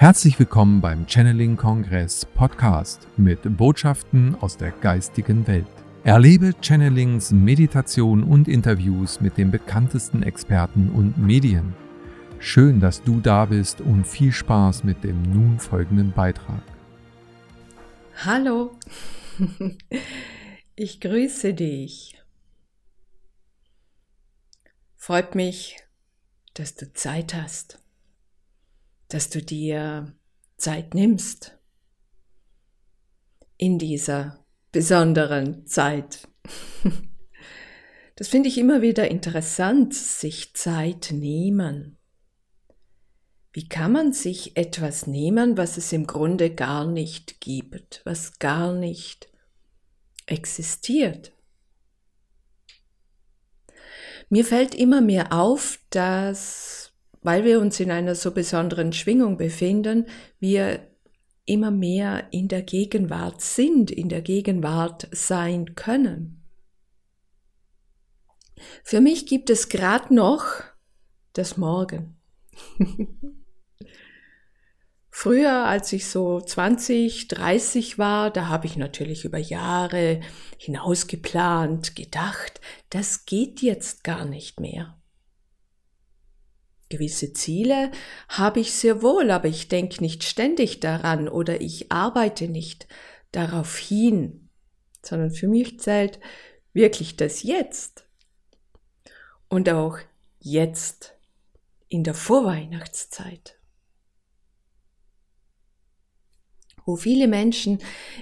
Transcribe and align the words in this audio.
Herzlich 0.00 0.38
willkommen 0.38 0.80
beim 0.80 1.06
Channeling 1.06 1.58
Kongress 1.58 2.24
Podcast 2.24 3.06
mit 3.18 3.58
Botschaften 3.58 4.34
aus 4.40 4.56
der 4.56 4.70
geistigen 4.70 5.46
Welt. 5.46 5.66
Erlebe 6.04 6.54
Channelings, 6.62 7.32
Meditation 7.32 8.24
und 8.24 8.48
Interviews 8.48 9.20
mit 9.20 9.36
den 9.36 9.50
bekanntesten 9.50 10.22
Experten 10.22 10.88
und 10.88 11.18
Medien. 11.18 11.74
Schön, 12.38 12.80
dass 12.80 13.02
du 13.02 13.20
da 13.20 13.44
bist 13.44 13.82
und 13.82 14.06
viel 14.06 14.32
Spaß 14.32 14.84
mit 14.84 15.04
dem 15.04 15.20
nun 15.20 15.58
folgenden 15.58 16.12
Beitrag. 16.12 16.62
Hallo, 18.24 18.78
ich 20.76 21.02
grüße 21.02 21.52
dich. 21.52 22.18
Freut 24.96 25.34
mich, 25.34 25.76
dass 26.54 26.74
du 26.74 26.90
Zeit 26.94 27.34
hast 27.34 27.80
dass 29.10 29.28
du 29.28 29.42
dir 29.42 30.14
Zeit 30.56 30.94
nimmst 30.94 31.58
in 33.58 33.78
dieser 33.78 34.46
besonderen 34.72 35.66
Zeit. 35.66 36.28
Das 38.16 38.28
finde 38.28 38.48
ich 38.48 38.58
immer 38.58 38.82
wieder 38.82 39.10
interessant, 39.10 39.94
sich 39.94 40.54
Zeit 40.54 41.10
nehmen. 41.10 41.96
Wie 43.52 43.68
kann 43.68 43.92
man 43.92 44.12
sich 44.12 44.56
etwas 44.56 45.06
nehmen, 45.06 45.56
was 45.56 45.76
es 45.76 45.92
im 45.92 46.06
Grunde 46.06 46.54
gar 46.54 46.86
nicht 46.86 47.40
gibt, 47.40 48.02
was 48.04 48.38
gar 48.38 48.72
nicht 48.72 49.28
existiert? 50.26 51.32
Mir 54.28 54.44
fällt 54.44 54.74
immer 54.74 55.00
mehr 55.00 55.32
auf, 55.32 55.80
dass 55.90 56.79
weil 57.22 57.44
wir 57.44 57.60
uns 57.60 57.80
in 57.80 57.90
einer 57.90 58.14
so 58.14 58.30
besonderen 58.32 58.92
Schwingung 58.92 59.36
befinden, 59.36 60.06
wir 60.38 60.86
immer 61.44 61.70
mehr 61.70 62.28
in 62.30 62.48
der 62.48 62.62
Gegenwart 62.62 63.40
sind, 63.40 63.90
in 63.90 64.08
der 64.08 64.22
Gegenwart 64.22 65.08
sein 65.12 65.74
können. 65.74 66.36
Für 68.84 69.00
mich 69.00 69.26
gibt 69.26 69.50
es 69.50 69.68
gerade 69.68 70.14
noch 70.14 70.44
das 71.32 71.56
Morgen. 71.56 72.16
Früher, 75.10 75.66
als 75.66 75.92
ich 75.92 76.06
so 76.08 76.40
20, 76.40 77.28
30 77.28 77.98
war, 77.98 78.30
da 78.30 78.48
habe 78.48 78.66
ich 78.66 78.76
natürlich 78.76 79.24
über 79.24 79.38
Jahre 79.38 80.20
hinaus 80.56 81.08
geplant, 81.08 81.96
gedacht, 81.96 82.60
das 82.90 83.26
geht 83.26 83.60
jetzt 83.60 84.04
gar 84.04 84.24
nicht 84.24 84.60
mehr. 84.60 84.99
Gewisse 86.90 87.32
Ziele 87.32 87.92
habe 88.28 88.58
ich 88.58 88.72
sehr 88.72 89.00
wohl, 89.00 89.30
aber 89.30 89.46
ich 89.46 89.68
denke 89.68 90.02
nicht 90.02 90.24
ständig 90.24 90.80
daran 90.80 91.28
oder 91.28 91.60
ich 91.60 91.92
arbeite 91.92 92.48
nicht 92.48 92.88
darauf 93.30 93.78
hin, 93.78 94.48
sondern 95.00 95.30
für 95.30 95.46
mich 95.46 95.78
zählt 95.78 96.18
wirklich 96.72 97.16
das 97.16 97.44
Jetzt. 97.44 98.06
Und 99.48 99.68
auch 99.68 99.98
jetzt 100.40 101.14
in 101.88 102.02
der 102.02 102.14
Vorweihnachtszeit, 102.14 103.56
wo 106.84 106.96
viele 106.96 107.28
Menschen 107.28 107.78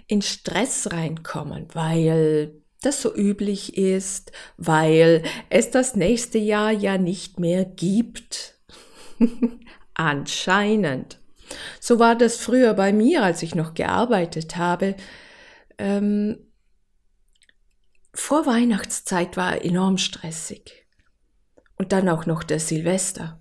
in 0.09 0.21
Stress 0.21 0.93
reinkommen, 0.93 1.69
weil 1.73 2.63
das 2.83 3.01
so 3.01 3.15
üblich 3.15 3.79
ist, 3.79 4.31
weil 4.59 5.23
es 5.49 5.71
das 5.71 5.97
nächste 5.97 6.37
Jahr 6.37 6.71
ja 6.71 6.99
nicht 6.99 7.41
mehr 7.41 7.65
gibt 7.65 8.58
Anscheinend. 9.95 11.21
So 11.81 11.99
war 11.99 12.15
das 12.15 12.37
früher 12.37 12.75
bei 12.75 12.93
mir, 12.93 13.23
als 13.23 13.43
ich 13.43 13.55
noch 13.55 13.75
gearbeitet 13.75 14.57
habe. 14.57 14.97
Ähm, 15.79 16.39
vor 18.13 18.47
Weihnachtszeit 18.47 19.37
war 19.37 19.65
enorm 19.65 19.99
stressig. 19.99 20.87
Und 21.77 21.93
dann 21.93 22.09
auch 22.09 22.27
noch 22.27 22.43
der 22.43 22.61
Silvester. 22.61 23.41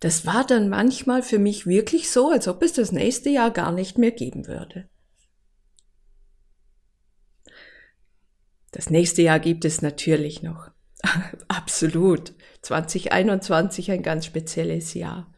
Das 0.00 0.24
war 0.24 0.46
dann 0.46 0.70
manchmal 0.70 1.22
für 1.22 1.38
mich 1.38 1.66
wirklich 1.66 2.10
so, 2.10 2.30
als 2.30 2.48
ob 2.48 2.62
es 2.62 2.72
das 2.72 2.90
nächste 2.90 3.28
Jahr 3.28 3.50
gar 3.50 3.70
nicht 3.70 3.98
mehr 3.98 4.12
geben 4.12 4.46
würde. 4.46 4.88
Das 8.72 8.88
nächste 8.88 9.20
Jahr 9.20 9.40
gibt 9.40 9.66
es 9.66 9.82
natürlich 9.82 10.42
noch. 10.42 10.70
Absolut. 11.48 12.32
2021 12.62 13.90
ein 13.90 14.02
ganz 14.02 14.26
spezielles 14.26 14.94
Jahr. 14.94 15.32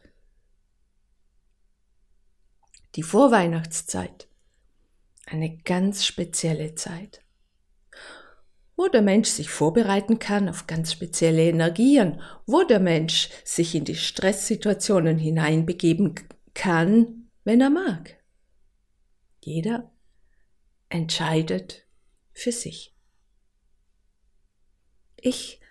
Die 2.95 3.03
Vorweihnachtszeit. 3.03 4.27
Eine 5.25 5.57
ganz 5.57 6.05
spezielle 6.05 6.75
Zeit. 6.75 7.21
Wo 8.75 8.87
der 8.87 9.01
Mensch 9.01 9.29
sich 9.29 9.49
vorbereiten 9.49 10.19
kann 10.19 10.49
auf 10.49 10.67
ganz 10.67 10.91
spezielle 10.91 11.43
Energien, 11.43 12.21
wo 12.45 12.63
der 12.63 12.79
Mensch 12.79 13.29
sich 13.43 13.73
in 13.75 13.85
die 13.85 13.95
Stresssituationen 13.95 15.17
hineinbegeben 15.17 16.15
kann, 16.53 17.29
wenn 17.43 17.61
er 17.61 17.69
mag. 17.69 18.17
Jeder 19.41 19.91
entscheidet 20.89 21.87
für 22.31 22.51
sich. 22.51 22.95
Ich 25.17 25.62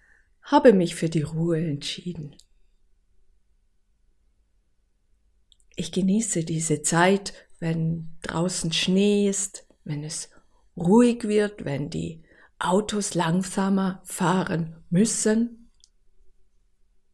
habe 0.43 0.73
mich 0.73 0.95
für 0.95 1.09
die 1.09 1.23
Ruhe 1.23 1.59
entschieden. 1.59 2.37
Ich 5.75 5.93
genieße 5.93 6.45
diese 6.45 6.83
Zeit, 6.83 7.33
wenn 7.59 8.17
draußen 8.23 8.73
Schnee 8.73 9.29
ist, 9.29 9.67
wenn 9.85 10.05
es 10.05 10.31
ruhig 10.77 11.25
wird, 11.25 11.65
wenn 11.65 11.91
die 11.91 12.23
Autos 12.59 13.15
langsamer 13.15 14.03
fahren 14.05 14.85
müssen, 14.91 15.71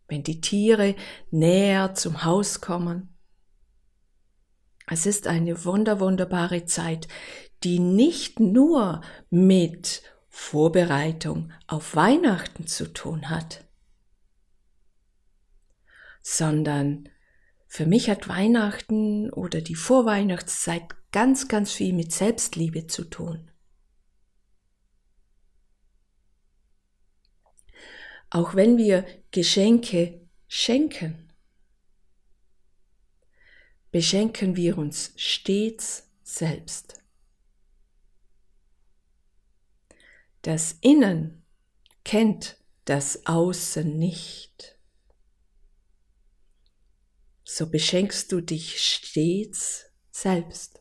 wenn 0.09 0.22
die 0.22 0.41
Tiere 0.41 0.97
näher 1.31 1.94
zum 1.94 2.25
Haus 2.25 2.61
kommen. 2.61 3.15
Es 4.87 5.06
ist 5.06 5.27
eine 5.27 5.65
wunder, 5.65 6.00
wunderbare 6.00 6.65
Zeit, 6.65 7.09
die 7.62 7.78
nicht 7.78 8.41
nur 8.41 9.03
mit 9.31 10.03
Vorbereitung 10.41 11.53
auf 11.66 11.94
Weihnachten 11.94 12.66
zu 12.66 12.91
tun 12.94 13.28
hat, 13.28 13.66
sondern 16.22 17.10
für 17.66 17.84
mich 17.84 18.09
hat 18.09 18.28
Weihnachten 18.28 19.31
oder 19.31 19.60
die 19.60 19.75
Vorweihnachtszeit 19.75 20.84
ganz, 21.10 21.49
ganz 21.49 21.72
viel 21.72 21.93
mit 21.93 22.12
Selbstliebe 22.12 22.87
zu 22.87 23.04
tun. 23.04 23.50
Auch 28.31 28.55
wenn 28.55 28.78
wir 28.78 29.05
Geschenke 29.32 30.26
schenken, 30.47 31.31
beschenken 33.91 34.56
wir 34.56 34.78
uns 34.78 35.12
stets 35.16 36.09
selbst. 36.22 37.03
Das 40.43 40.76
Innen 40.81 41.43
kennt 42.04 42.56
das 42.84 43.26
Außen 43.26 43.99
nicht. 43.99 44.78
So 47.44 47.69
beschenkst 47.69 48.31
du 48.31 48.41
dich 48.41 48.82
stets 48.82 49.87
selbst. 50.10 50.78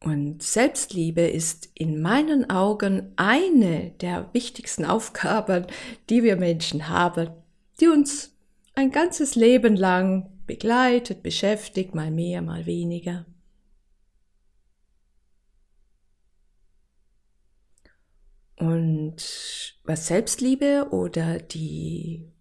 Und 0.00 0.42
Selbstliebe 0.42 1.22
ist 1.22 1.70
in 1.74 2.00
meinen 2.00 2.50
Augen 2.50 3.12
eine 3.16 3.90
der 4.00 4.32
wichtigsten 4.32 4.84
Aufgaben, 4.84 5.66
die 6.08 6.22
wir 6.22 6.36
Menschen 6.36 6.88
haben, 6.88 7.30
die 7.80 7.88
uns 7.88 8.32
ein 8.74 8.92
ganzes 8.92 9.34
Leben 9.34 9.76
lang 9.76 10.30
begleitet, 10.46 11.22
beschäftigt, 11.22 11.94
mal 11.94 12.12
mehr, 12.12 12.42
mal 12.42 12.64
weniger. 12.64 13.26
Und 18.58 19.16
was 19.84 20.06
Selbstliebe 20.08 20.88
oder 20.90 21.38
die 21.38 22.32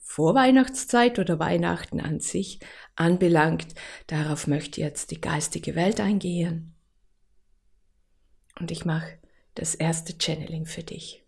Vorweihnachtszeit 0.00 1.18
oder 1.18 1.38
Weihnachten 1.38 2.00
an 2.00 2.20
sich 2.20 2.60
anbelangt, 2.94 3.68
darauf 4.06 4.46
möchte 4.46 4.82
jetzt 4.82 5.10
die 5.10 5.20
geistige 5.20 5.74
Welt 5.74 6.00
eingehen. 6.00 6.74
Und 8.60 8.70
ich 8.70 8.84
mache 8.84 9.18
das 9.54 9.74
erste 9.74 10.14
Channeling 10.18 10.66
für 10.66 10.82
dich. 10.82 11.21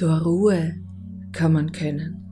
Zur 0.00 0.22
Ruhe 0.22 0.74
kommen 1.36 1.72
können. 1.72 2.24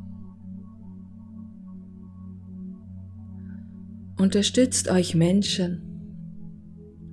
Unterstützt 4.16 4.88
euch 4.88 5.14
Menschen 5.14 5.82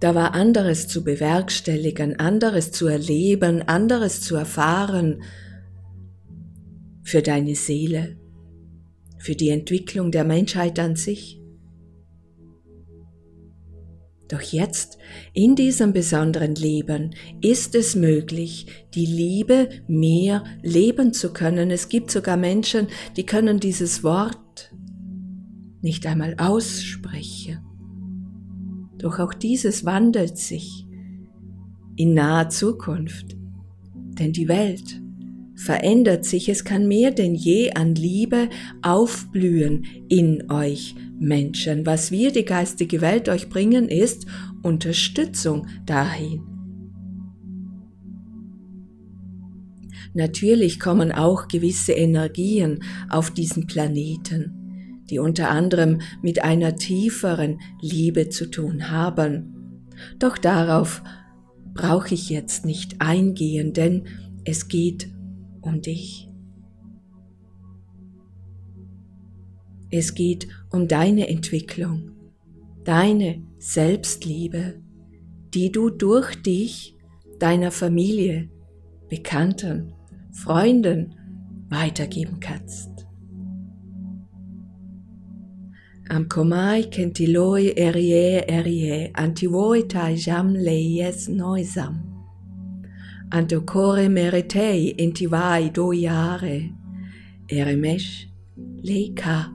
Da 0.00 0.14
war 0.14 0.34
anderes 0.34 0.88
zu 0.88 1.04
bewerkstelligen, 1.04 2.18
anderes 2.18 2.72
zu 2.72 2.86
erleben, 2.86 3.62
anderes 3.62 4.22
zu 4.22 4.34
erfahren 4.34 5.22
für 7.02 7.20
deine 7.20 7.54
Seele, 7.54 8.16
für 9.18 9.34
die 9.34 9.50
Entwicklung 9.50 10.10
der 10.10 10.24
Menschheit 10.24 10.78
an 10.78 10.96
sich. 10.96 11.39
Doch 14.30 14.40
jetzt, 14.40 14.96
in 15.32 15.56
diesem 15.56 15.92
besonderen 15.92 16.54
Leben, 16.54 17.10
ist 17.40 17.74
es 17.74 17.96
möglich, 17.96 18.66
die 18.94 19.04
Liebe 19.06 19.68
mehr 19.88 20.44
leben 20.62 21.12
zu 21.12 21.32
können. 21.32 21.72
Es 21.72 21.88
gibt 21.88 22.12
sogar 22.12 22.36
Menschen, 22.36 22.86
die 23.16 23.26
können 23.26 23.58
dieses 23.58 24.04
Wort 24.04 24.72
nicht 25.82 26.06
einmal 26.06 26.36
aussprechen. 26.38 27.58
Doch 28.98 29.18
auch 29.18 29.34
dieses 29.34 29.84
wandelt 29.84 30.38
sich 30.38 30.86
in 31.96 32.14
naher 32.14 32.50
Zukunft. 32.50 33.36
Denn 33.94 34.32
die 34.32 34.46
Welt 34.46 35.02
verändert 35.60 36.24
sich, 36.24 36.48
es 36.48 36.64
kann 36.64 36.88
mehr 36.88 37.10
denn 37.10 37.34
je 37.34 37.72
an 37.72 37.94
Liebe 37.94 38.48
aufblühen 38.80 39.84
in 40.08 40.50
euch 40.50 40.94
Menschen. 41.18 41.84
Was 41.84 42.10
wir, 42.10 42.32
die 42.32 42.46
geistige 42.46 43.02
Welt, 43.02 43.28
euch 43.28 43.50
bringen, 43.50 43.88
ist 43.88 44.24
Unterstützung 44.62 45.66
dahin. 45.84 46.42
Natürlich 50.14 50.80
kommen 50.80 51.12
auch 51.12 51.46
gewisse 51.46 51.92
Energien 51.92 52.82
auf 53.10 53.30
diesen 53.30 53.66
Planeten, 53.66 55.04
die 55.10 55.18
unter 55.18 55.50
anderem 55.50 56.00
mit 56.22 56.42
einer 56.42 56.76
tieferen 56.76 57.60
Liebe 57.82 58.30
zu 58.30 58.50
tun 58.50 58.90
haben. 58.90 59.92
Doch 60.18 60.38
darauf 60.38 61.02
brauche 61.74 62.14
ich 62.14 62.30
jetzt 62.30 62.64
nicht 62.64 63.02
eingehen, 63.02 63.74
denn 63.74 64.04
es 64.46 64.66
geht 64.66 65.10
um 65.62 65.80
dich. 65.80 66.28
Es 69.90 70.14
geht 70.14 70.46
um 70.70 70.86
deine 70.86 71.28
Entwicklung, 71.28 72.12
deine 72.84 73.42
Selbstliebe, 73.58 74.80
die 75.52 75.72
du 75.72 75.90
durch 75.90 76.40
dich, 76.42 76.96
deiner 77.38 77.72
Familie, 77.72 78.50
Bekannten, 79.08 79.92
Freunden 80.32 81.14
weitergeben 81.68 82.38
kannst. 82.38 82.90
Am 86.08 86.28
komai 86.28 86.84
kentiloi 86.90 87.72
erie 87.76 88.44
erie 88.48 89.10
antivoi 89.14 89.82
tai 89.82 90.14
jam 90.14 90.54
leies 90.54 91.28
noisam. 91.28 92.09
Antocore 93.32 94.08
meritei 94.08 94.92
intivai 94.96 95.70
do 95.70 95.92
jahre, 95.92 96.70
eremesh 97.46 98.28
leika 98.82 99.52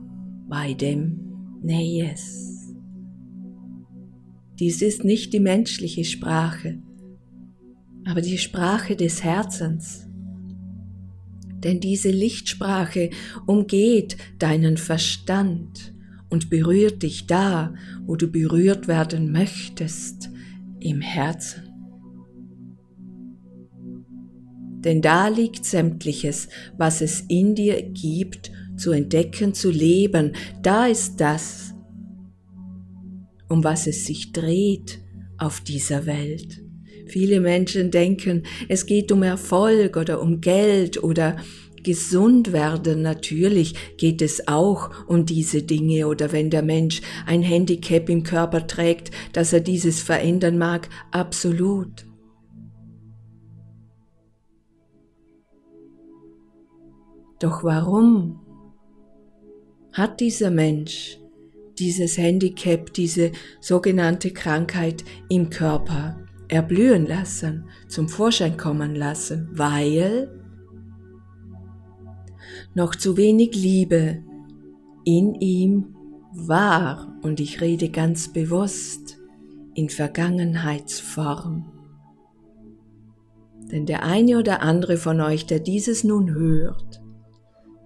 bei 0.48 0.72
dem 0.72 1.20
Neyes. 1.62 2.74
Dies 4.58 4.80
ist 4.80 5.04
nicht 5.04 5.34
die 5.34 5.40
menschliche 5.40 6.04
Sprache, 6.04 6.78
aber 8.06 8.22
die 8.22 8.38
Sprache 8.38 8.96
des 8.96 9.22
Herzens. 9.22 10.08
Denn 11.62 11.78
diese 11.78 12.10
Lichtsprache 12.10 13.10
umgeht 13.44 14.16
deinen 14.38 14.78
Verstand 14.78 15.92
und 16.30 16.48
berührt 16.48 17.02
dich 17.02 17.26
da, 17.26 17.74
wo 18.06 18.16
du 18.16 18.28
berührt 18.28 18.88
werden 18.88 19.32
möchtest, 19.32 20.30
im 20.80 21.02
Herzen. 21.02 21.65
Denn 24.86 25.02
da 25.02 25.26
liegt 25.26 25.64
sämtliches, 25.64 26.48
was 26.78 27.00
es 27.00 27.24
in 27.26 27.56
dir 27.56 27.82
gibt 27.82 28.52
zu 28.76 28.92
entdecken, 28.92 29.52
zu 29.52 29.68
leben, 29.68 30.36
da 30.62 30.86
ist 30.86 31.16
das, 31.20 31.74
um 33.48 33.64
was 33.64 33.88
es 33.88 34.06
sich 34.06 34.30
dreht 34.30 35.00
auf 35.38 35.60
dieser 35.60 36.06
Welt. 36.06 36.62
Viele 37.08 37.40
Menschen 37.40 37.90
denken, 37.90 38.44
es 38.68 38.86
geht 38.86 39.10
um 39.10 39.24
Erfolg 39.24 39.96
oder 39.96 40.22
um 40.22 40.40
Geld 40.40 41.02
oder 41.02 41.36
gesund 41.82 42.52
werden. 42.52 43.02
Natürlich 43.02 43.74
geht 43.96 44.22
es 44.22 44.46
auch 44.46 44.90
um 45.08 45.26
diese 45.26 45.64
Dinge 45.64 46.06
oder 46.06 46.30
wenn 46.30 46.50
der 46.50 46.62
Mensch 46.62 47.00
ein 47.26 47.42
Handicap 47.42 48.08
im 48.08 48.22
Körper 48.22 48.68
trägt, 48.68 49.10
dass 49.32 49.52
er 49.52 49.60
dieses 49.60 50.00
verändern 50.00 50.58
mag, 50.58 50.88
absolut. 51.10 52.06
Doch 57.38 57.62
warum 57.62 58.40
hat 59.92 60.20
dieser 60.20 60.50
Mensch 60.50 61.18
dieses 61.78 62.16
Handicap, 62.16 62.92
diese 62.94 63.32
sogenannte 63.60 64.30
Krankheit 64.30 65.04
im 65.28 65.50
Körper 65.50 66.18
erblühen 66.48 67.06
lassen, 67.06 67.64
zum 67.88 68.08
Vorschein 68.08 68.56
kommen 68.56 68.94
lassen, 68.94 69.48
weil 69.52 70.30
noch 72.74 72.94
zu 72.94 73.16
wenig 73.16 73.54
Liebe 73.54 74.22
in 75.04 75.34
ihm 75.34 75.94
war, 76.32 77.14
und 77.22 77.40
ich 77.40 77.60
rede 77.60 77.88
ganz 77.90 78.32
bewusst 78.32 79.18
in 79.74 79.88
Vergangenheitsform. 79.88 81.72
Denn 83.70 83.86
der 83.86 84.04
eine 84.04 84.38
oder 84.38 84.62
andere 84.62 84.96
von 84.96 85.20
euch, 85.20 85.46
der 85.46 85.60
dieses 85.60 86.04
nun 86.04 86.34
hört, 86.34 87.02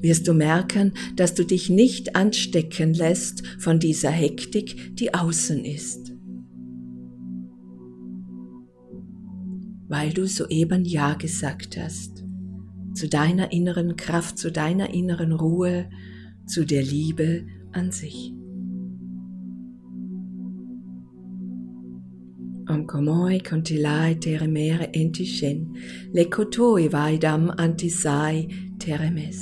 Wirst 0.00 0.28
du 0.28 0.34
merken, 0.34 0.92
dass 1.16 1.34
du 1.34 1.44
dich 1.44 1.68
nicht 1.68 2.14
anstecken 2.14 2.94
lässt 2.94 3.44
von 3.58 3.80
dieser 3.80 4.12
Hektik, 4.12 4.94
die 4.94 5.14
außen 5.14 5.64
ist. 5.64 6.12
Weil 9.88 10.12
du 10.12 10.28
soeben 10.28 10.84
Ja 10.84 11.14
gesagt 11.14 11.76
hast. 11.76 12.22
Zu 12.94 13.08
deiner 13.08 13.50
inneren 13.50 13.96
Kraft, 13.96 14.38
zu 14.38 14.52
deiner 14.52 14.94
inneren 14.94 15.32
Ruhe, 15.32 15.90
zu 16.46 16.64
der 16.64 16.84
Liebe 16.84 17.48
an 17.72 17.90
sich. 17.90 18.32
Om 22.72 22.86
komoi 22.86 23.38
kontilai 23.44 24.14
teremere 24.14 24.86
entishen, 24.96 25.58
lekotoi 26.14 26.88
vaidam 26.92 27.50
antisai 27.50 28.48
teremes. 28.78 29.40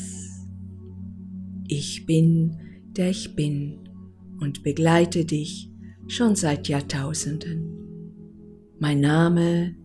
Ich 1.68 2.06
bin, 2.06 2.56
der 2.96 3.10
ich 3.10 3.36
bin 3.36 3.88
und 4.40 4.64
begleite 4.64 5.24
dich 5.24 5.70
schon 6.08 6.34
seit 6.34 6.66
Jahrtausenden. 6.66 7.60
Mein 8.80 9.00
Name 9.00 9.76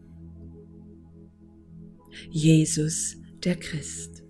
Jesus 2.31 3.17
der 3.43 3.57
Christ. 3.57 4.23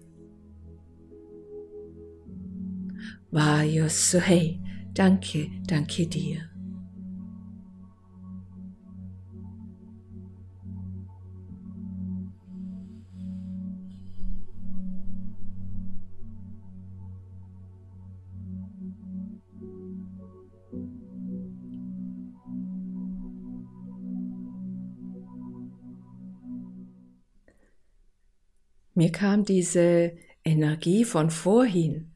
Vayosohei, 3.31 4.59
danke, 4.93 5.51
danke 5.67 6.05
dir. 6.07 6.54
Mir 28.95 29.11
kam 29.11 29.43
diese 29.43 30.17
Energie 30.43 31.03
von 31.03 31.29
vorhin 31.29 32.15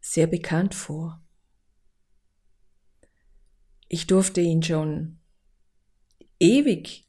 sehr 0.00 0.28
bekannt 0.28 0.74
vor. 0.74 1.20
Ich 3.88 4.06
durfte 4.06 4.40
ihn 4.40 4.62
schon 4.62 5.18
ewig 6.38 7.08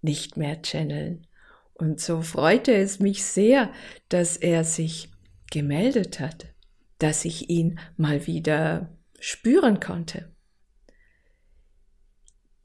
nicht 0.00 0.36
mehr 0.36 0.62
channeln. 0.62 1.26
Und 1.74 2.00
so 2.00 2.22
freute 2.22 2.72
es 2.72 3.00
mich 3.00 3.22
sehr, 3.24 3.72
dass 4.08 4.36
er 4.36 4.64
sich 4.64 5.10
gemeldet 5.50 6.20
hat, 6.20 6.54
dass 6.98 7.24
ich 7.26 7.50
ihn 7.50 7.78
mal 7.96 8.26
wieder 8.26 8.96
spüren 9.20 9.78
konnte. 9.78 10.34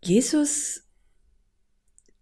Jesus 0.01 0.86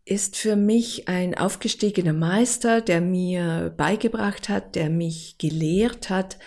ist 0.06 0.38
für 0.38 0.56
mich 0.56 1.08
ein 1.08 1.36
aufgestiegener 1.36 2.14
Meister, 2.14 2.82
der 2.82 3.02
mir 3.02 3.74
beigebracht 3.76 4.50
hat, 4.50 4.76
der 4.76 4.90
mich 4.90 5.38
gelehrt 5.40 6.12
hat, 6.12 6.38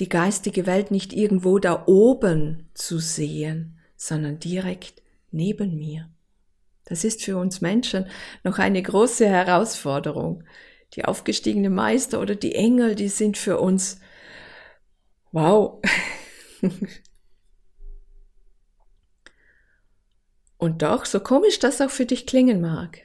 die 0.00 0.08
geistige 0.08 0.66
Welt 0.66 0.90
nicht 0.90 1.12
irgendwo 1.12 1.60
da 1.60 1.84
oben 1.86 2.68
zu 2.74 2.98
sehen, 2.98 3.78
sondern 3.96 4.40
direkt 4.40 5.02
neben 5.30 5.76
mir. 5.76 6.10
Das 6.84 7.04
ist 7.04 7.22
für 7.22 7.36
uns 7.36 7.60
Menschen 7.60 8.06
noch 8.42 8.58
eine 8.58 8.82
große 8.82 9.28
Herausforderung. 9.28 10.42
Die 10.94 11.04
aufgestiegenen 11.04 11.72
Meister 11.72 12.20
oder 12.20 12.34
die 12.34 12.56
Engel, 12.56 12.96
die 12.96 13.08
sind 13.08 13.38
für 13.38 13.60
uns, 13.60 14.00
wow, 15.30 15.80
Und 20.60 20.82
doch, 20.82 21.06
so 21.06 21.20
komisch 21.20 21.58
das 21.58 21.80
auch 21.80 21.88
für 21.88 22.04
dich 22.04 22.26
klingen 22.26 22.60
mag, 22.60 22.98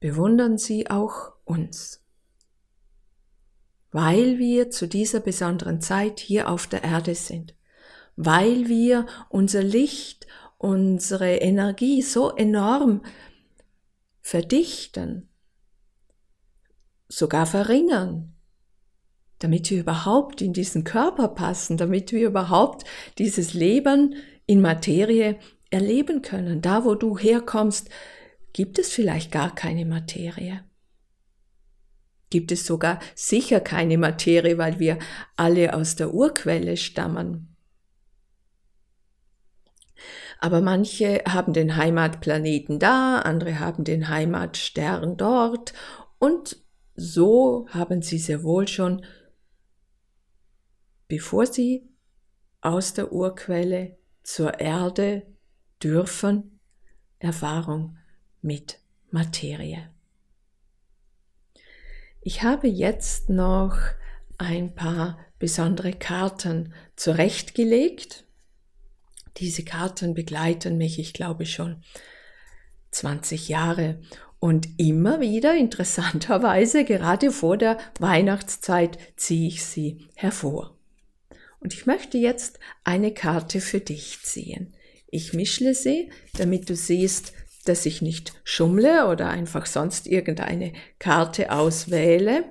bewundern 0.00 0.58
sie 0.58 0.90
auch 0.90 1.34
uns, 1.44 2.04
weil 3.92 4.40
wir 4.40 4.70
zu 4.70 4.88
dieser 4.88 5.20
besonderen 5.20 5.80
Zeit 5.80 6.18
hier 6.18 6.48
auf 6.50 6.66
der 6.66 6.82
Erde 6.82 7.14
sind, 7.14 7.54
weil 8.16 8.66
wir 8.66 9.06
unser 9.28 9.62
Licht, 9.62 10.26
unsere 10.58 11.36
Energie 11.36 12.02
so 12.02 12.34
enorm 12.34 13.04
verdichten, 14.20 15.28
sogar 17.06 17.46
verringern, 17.46 18.34
damit 19.38 19.70
wir 19.70 19.78
überhaupt 19.78 20.42
in 20.42 20.52
diesen 20.52 20.82
Körper 20.82 21.28
passen, 21.28 21.76
damit 21.76 22.10
wir 22.10 22.26
überhaupt 22.26 22.84
dieses 23.16 23.54
Leben 23.54 24.16
in 24.46 24.60
Materie 24.60 25.38
erleben 25.70 26.22
können. 26.22 26.62
Da, 26.62 26.84
wo 26.84 26.94
du 26.94 27.18
herkommst, 27.18 27.90
gibt 28.52 28.78
es 28.78 28.92
vielleicht 28.92 29.32
gar 29.32 29.54
keine 29.54 29.84
Materie. 29.84 30.64
Gibt 32.30 32.52
es 32.52 32.66
sogar 32.66 33.00
sicher 33.14 33.60
keine 33.60 33.98
Materie, 33.98 34.58
weil 34.58 34.78
wir 34.78 34.98
alle 35.36 35.74
aus 35.74 35.96
der 35.96 36.14
Urquelle 36.14 36.76
stammen. 36.76 37.54
Aber 40.40 40.60
manche 40.60 41.22
haben 41.26 41.52
den 41.52 41.76
Heimatplaneten 41.76 42.78
da, 42.78 43.20
andere 43.20 43.60
haben 43.60 43.84
den 43.84 44.08
Heimatstern 44.08 45.16
dort 45.16 45.72
und 46.18 46.58
so 46.96 47.66
haben 47.70 48.02
sie 48.02 48.18
sehr 48.18 48.42
wohl 48.42 48.68
schon, 48.68 49.04
bevor 51.08 51.46
sie 51.46 51.88
aus 52.60 52.94
der 52.94 53.12
Urquelle 53.12 53.96
zur 54.24 54.58
Erde 54.58 55.22
dürfen 55.82 56.58
Erfahrung 57.20 57.96
mit 58.42 58.80
Materie. 59.10 59.88
Ich 62.20 62.42
habe 62.42 62.66
jetzt 62.66 63.30
noch 63.30 63.78
ein 64.38 64.74
paar 64.74 65.18
besondere 65.38 65.92
Karten 65.92 66.72
zurechtgelegt. 66.96 68.24
Diese 69.36 69.64
Karten 69.64 70.14
begleiten 70.14 70.78
mich, 70.78 70.98
ich 70.98 71.12
glaube, 71.12 71.46
schon 71.46 71.82
20 72.92 73.48
Jahre 73.48 74.00
und 74.38 74.68
immer 74.78 75.20
wieder, 75.20 75.56
interessanterweise, 75.56 76.84
gerade 76.84 77.30
vor 77.30 77.56
der 77.56 77.78
Weihnachtszeit 77.98 78.98
ziehe 79.16 79.48
ich 79.48 79.64
sie 79.64 80.06
hervor. 80.14 80.73
Und 81.64 81.72
ich 81.72 81.86
möchte 81.86 82.18
jetzt 82.18 82.58
eine 82.84 83.14
Karte 83.14 83.58
für 83.62 83.80
dich 83.80 84.20
ziehen. 84.22 84.74
Ich 85.06 85.32
mischle 85.32 85.74
sie, 85.74 86.10
damit 86.36 86.68
du 86.68 86.76
siehst, 86.76 87.32
dass 87.64 87.86
ich 87.86 88.02
nicht 88.02 88.34
schummle 88.44 89.08
oder 89.08 89.30
einfach 89.30 89.64
sonst 89.64 90.06
irgendeine 90.06 90.74
Karte 90.98 91.50
auswähle, 91.50 92.44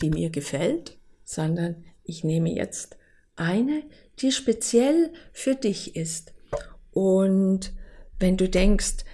die 0.00 0.10
mir 0.10 0.30
gefällt, 0.30 0.98
sondern 1.24 1.84
ich 2.04 2.22
nehme 2.22 2.54
jetzt 2.54 2.96
eine, 3.34 3.82
die 4.20 4.30
speziell 4.30 5.12
für 5.32 5.56
dich 5.56 5.96
ist. 5.96 6.32
Und 6.92 7.72
wenn 8.20 8.36
du 8.36 8.48
denkst, 8.48 9.04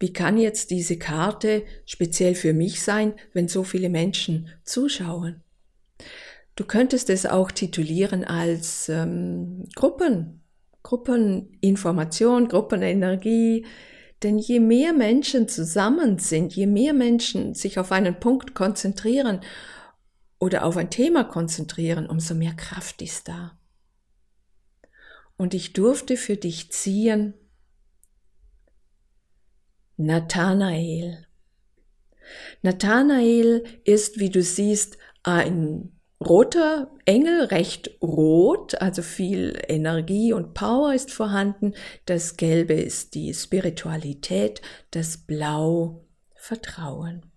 wie 0.00 0.12
kann 0.12 0.36
jetzt 0.36 0.70
diese 0.70 0.98
Karte 0.98 1.62
speziell 1.86 2.34
für 2.34 2.52
mich 2.52 2.82
sein, 2.82 3.14
wenn 3.32 3.48
so 3.48 3.64
viele 3.64 3.88
Menschen 3.88 4.50
zuschauen? 4.64 5.43
Du 6.56 6.64
könntest 6.64 7.10
es 7.10 7.26
auch 7.26 7.50
titulieren 7.50 8.24
als 8.24 8.88
ähm, 8.88 9.68
Gruppen, 9.74 10.44
Gruppeninformation, 10.82 12.48
Gruppenenergie. 12.48 13.66
Denn 14.22 14.38
je 14.38 14.60
mehr 14.60 14.92
Menschen 14.92 15.48
zusammen 15.48 16.18
sind, 16.18 16.54
je 16.54 16.66
mehr 16.66 16.94
Menschen 16.94 17.54
sich 17.54 17.78
auf 17.78 17.92
einen 17.92 18.20
Punkt 18.20 18.54
konzentrieren 18.54 19.40
oder 20.38 20.64
auf 20.64 20.76
ein 20.76 20.90
Thema 20.90 21.24
konzentrieren, 21.24 22.06
umso 22.08 22.34
mehr 22.34 22.54
Kraft 22.54 23.02
ist 23.02 23.28
da. 23.28 23.58
Und 25.36 25.52
ich 25.52 25.72
durfte 25.72 26.16
für 26.16 26.36
dich 26.36 26.70
ziehen 26.70 27.34
Nathanael. 29.96 31.26
Nathanael 32.62 33.64
ist, 33.84 34.18
wie 34.18 34.30
du 34.30 34.42
siehst, 34.42 34.96
ein 35.22 36.00
roter 36.20 36.90
Engel, 37.04 37.44
recht 37.44 37.90
rot, 38.02 38.80
also 38.80 39.02
viel 39.02 39.60
Energie 39.68 40.32
und 40.32 40.54
Power 40.54 40.94
ist 40.94 41.12
vorhanden. 41.12 41.74
Das 42.06 42.36
Gelbe 42.36 42.74
ist 42.74 43.14
die 43.14 43.34
Spiritualität, 43.34 44.62
das 44.90 45.18
Blau 45.18 46.04
Vertrauen. 46.34 47.30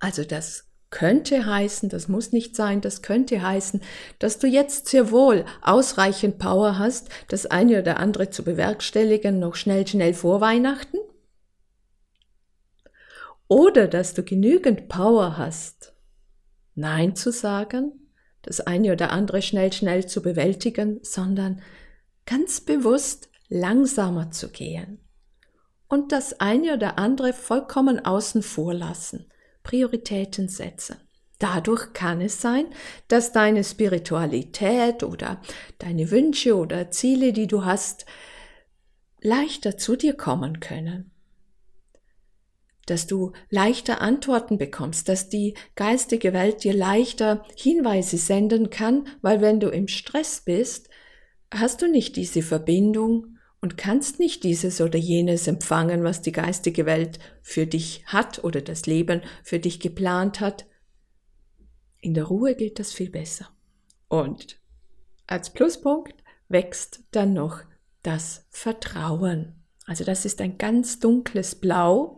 Also 0.00 0.24
das 0.24 0.68
könnte 0.90 1.44
heißen, 1.44 1.88
das 1.88 2.08
muss 2.08 2.32
nicht 2.32 2.56
sein, 2.56 2.80
das 2.80 3.02
könnte 3.02 3.42
heißen, 3.42 3.82
dass 4.18 4.38
du 4.38 4.46
jetzt 4.46 4.86
sehr 4.86 5.10
wohl 5.10 5.44
ausreichend 5.60 6.38
Power 6.38 6.78
hast, 6.78 7.08
das 7.28 7.46
eine 7.46 7.80
oder 7.80 7.98
andere 7.98 8.30
zu 8.30 8.42
bewerkstelligen, 8.42 9.38
noch 9.38 9.54
schnell, 9.54 9.86
schnell 9.86 10.14
vor 10.14 10.40
Weihnachten. 10.40 10.98
Oder 13.48 13.86
dass 13.88 14.14
du 14.14 14.22
genügend 14.22 14.88
Power 14.88 15.36
hast, 15.36 15.94
Nein 16.78 17.16
zu 17.16 17.32
sagen, 17.32 17.92
das 18.42 18.60
eine 18.60 18.92
oder 18.92 19.10
andere 19.10 19.42
schnell, 19.42 19.72
schnell 19.72 20.06
zu 20.06 20.22
bewältigen, 20.22 21.00
sondern 21.02 21.60
ganz 22.24 22.60
bewusst 22.60 23.28
langsamer 23.48 24.30
zu 24.30 24.50
gehen 24.50 25.00
und 25.88 26.12
das 26.12 26.38
eine 26.38 26.74
oder 26.74 26.96
andere 26.96 27.32
vollkommen 27.32 28.04
außen 28.04 28.42
vor 28.42 28.74
lassen 28.74 29.26
Prioritäten 29.64 30.48
setzen. 30.48 30.96
Dadurch 31.40 31.92
kann 31.94 32.20
es 32.20 32.40
sein, 32.40 32.66
dass 33.08 33.32
deine 33.32 33.64
Spiritualität 33.64 35.02
oder 35.02 35.40
deine 35.78 36.12
Wünsche 36.12 36.56
oder 36.56 36.92
Ziele, 36.92 37.32
die 37.32 37.48
du 37.48 37.64
hast, 37.64 38.06
leichter 39.20 39.76
zu 39.76 39.96
dir 39.96 40.16
kommen 40.16 40.60
können. 40.60 41.10
Dass 42.88 43.06
du 43.06 43.32
leichter 43.50 44.00
Antworten 44.00 44.58
bekommst, 44.58 45.08
dass 45.08 45.28
die 45.28 45.54
geistige 45.76 46.32
Welt 46.32 46.64
dir 46.64 46.74
leichter 46.74 47.44
Hinweise 47.56 48.16
senden 48.16 48.70
kann, 48.70 49.06
weil 49.20 49.40
wenn 49.40 49.60
du 49.60 49.68
im 49.68 49.88
Stress 49.88 50.40
bist, 50.40 50.88
hast 51.52 51.82
du 51.82 51.90
nicht 51.90 52.16
diese 52.16 52.42
Verbindung 52.42 53.38
und 53.60 53.76
kannst 53.76 54.18
nicht 54.18 54.44
dieses 54.44 54.80
oder 54.80 54.98
jenes 54.98 55.46
empfangen, 55.46 56.04
was 56.04 56.22
die 56.22 56.32
geistige 56.32 56.86
Welt 56.86 57.18
für 57.42 57.66
dich 57.66 58.04
hat 58.06 58.44
oder 58.44 58.60
das 58.60 58.86
Leben 58.86 59.22
für 59.42 59.58
dich 59.58 59.80
geplant 59.80 60.40
hat. 60.40 60.66
In 62.00 62.14
der 62.14 62.24
Ruhe 62.24 62.54
geht 62.54 62.78
das 62.78 62.92
viel 62.92 63.10
besser. 63.10 63.50
Und 64.08 64.60
als 65.26 65.50
Pluspunkt 65.50 66.14
wächst 66.48 67.00
dann 67.10 67.34
noch 67.34 67.60
das 68.02 68.46
Vertrauen. 68.48 69.54
Also 69.86 70.04
das 70.04 70.24
ist 70.24 70.40
ein 70.40 70.58
ganz 70.58 71.00
dunkles 71.00 71.56
Blau. 71.56 72.17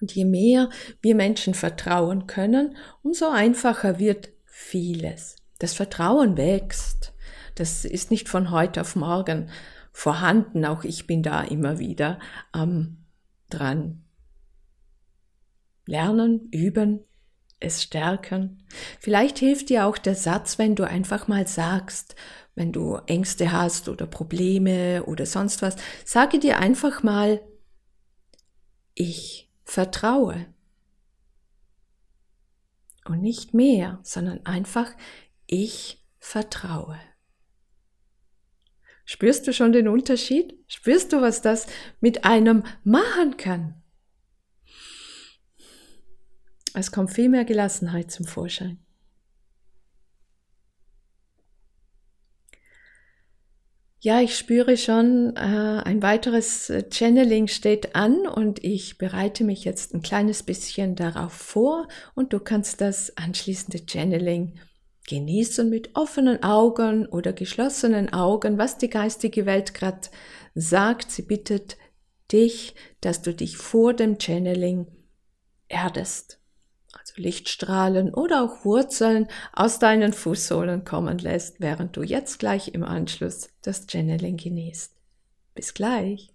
Und 0.00 0.14
je 0.14 0.24
mehr 0.24 0.70
wir 1.02 1.14
Menschen 1.14 1.54
vertrauen 1.54 2.26
können, 2.26 2.76
umso 3.02 3.28
einfacher 3.28 3.98
wird 3.98 4.30
vieles. 4.46 5.36
Das 5.58 5.74
Vertrauen 5.74 6.36
wächst. 6.36 7.12
Das 7.54 7.84
ist 7.84 8.10
nicht 8.10 8.28
von 8.28 8.50
heute 8.50 8.80
auf 8.80 8.96
morgen 8.96 9.50
vorhanden. 9.92 10.64
Auch 10.64 10.84
ich 10.84 11.06
bin 11.06 11.22
da 11.22 11.42
immer 11.42 11.78
wieder 11.78 12.18
ähm, 12.54 13.04
dran. 13.50 14.04
Lernen, 15.84 16.48
üben, 16.50 17.00
es 17.58 17.82
stärken. 17.82 18.66
Vielleicht 18.98 19.38
hilft 19.38 19.68
dir 19.68 19.86
auch 19.86 19.98
der 19.98 20.14
Satz, 20.14 20.58
wenn 20.58 20.74
du 20.74 20.84
einfach 20.84 21.28
mal 21.28 21.46
sagst, 21.46 22.14
wenn 22.54 22.72
du 22.72 22.96
Ängste 23.06 23.52
hast 23.52 23.88
oder 23.88 24.06
Probleme 24.06 25.04
oder 25.04 25.26
sonst 25.26 25.62
was, 25.62 25.76
sage 26.04 26.38
dir 26.38 26.58
einfach 26.58 27.02
mal, 27.02 27.40
ich 28.94 29.49
vertraue. 29.70 30.52
Und 33.04 33.22
nicht 33.22 33.54
mehr, 33.54 34.00
sondern 34.02 34.44
einfach, 34.44 34.92
ich 35.46 36.04
vertraue. 36.18 36.98
Spürst 39.04 39.46
du 39.46 39.52
schon 39.52 39.72
den 39.72 39.88
Unterschied? 39.88 40.58
Spürst 40.66 41.12
du, 41.12 41.20
was 41.20 41.40
das 41.40 41.66
mit 42.00 42.24
einem 42.24 42.64
machen 42.84 43.36
kann? 43.36 43.82
Es 46.74 46.92
kommt 46.92 47.12
viel 47.12 47.28
mehr 47.28 47.44
Gelassenheit 47.44 48.10
zum 48.10 48.26
Vorschein. 48.26 48.84
Ja, 54.02 54.22
ich 54.22 54.34
spüre 54.34 54.78
schon, 54.78 55.36
äh, 55.36 55.82
ein 55.84 56.02
weiteres 56.02 56.70
äh, 56.70 56.84
Channeling 56.90 57.48
steht 57.48 57.94
an 57.94 58.26
und 58.26 58.64
ich 58.64 58.96
bereite 58.96 59.44
mich 59.44 59.64
jetzt 59.66 59.92
ein 59.92 60.00
kleines 60.00 60.42
bisschen 60.42 60.96
darauf 60.96 61.34
vor 61.34 61.86
und 62.14 62.32
du 62.32 62.40
kannst 62.40 62.80
das 62.80 63.14
anschließende 63.18 63.80
Channeling 63.86 64.58
genießen 65.06 65.68
mit 65.68 65.96
offenen 65.96 66.42
Augen 66.42 67.04
oder 67.08 67.34
geschlossenen 67.34 68.10
Augen, 68.10 68.56
was 68.56 68.78
die 68.78 68.88
geistige 68.88 69.44
Welt 69.44 69.74
gerade 69.74 70.08
sagt. 70.54 71.10
Sie 71.10 71.22
bittet 71.22 71.76
dich, 72.32 72.74
dass 73.02 73.20
du 73.20 73.34
dich 73.34 73.58
vor 73.58 73.92
dem 73.92 74.18
Channeling 74.18 74.86
erdest. 75.68 76.39
Lichtstrahlen 77.20 78.12
oder 78.12 78.42
auch 78.42 78.64
Wurzeln 78.64 79.28
aus 79.52 79.78
deinen 79.78 80.12
Fußsohlen 80.12 80.84
kommen 80.84 81.18
lässt, 81.18 81.60
während 81.60 81.96
du 81.96 82.02
jetzt 82.02 82.38
gleich 82.38 82.74
im 82.74 82.82
Anschluss 82.82 83.48
das 83.62 83.86
Channeling 83.86 84.36
genießt. 84.36 84.92
Bis 85.54 85.74
gleich. 85.74 86.30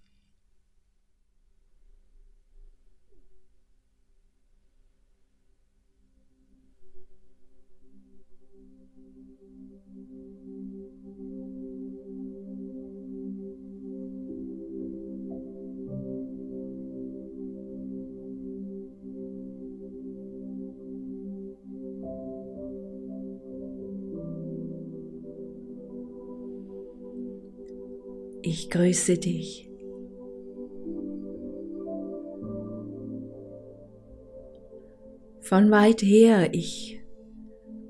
Ich 28.66 28.70
grüße 28.70 29.18
dich. 29.18 29.70
Von 35.40 35.70
weit 35.70 36.02
her 36.02 36.52
ich 36.52 37.00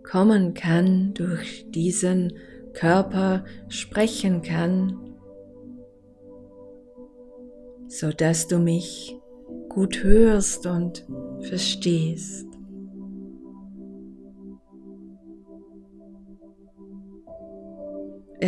kommen 0.02 0.52
kann, 0.52 1.14
durch 1.14 1.66
diesen 1.70 2.34
Körper 2.74 3.44
sprechen 3.68 4.42
kann, 4.42 5.16
so 7.88 8.10
dass 8.10 8.46
du 8.46 8.58
mich 8.58 9.18
gut 9.70 10.04
hörst 10.04 10.66
und 10.66 11.06
verstehst. 11.40 12.45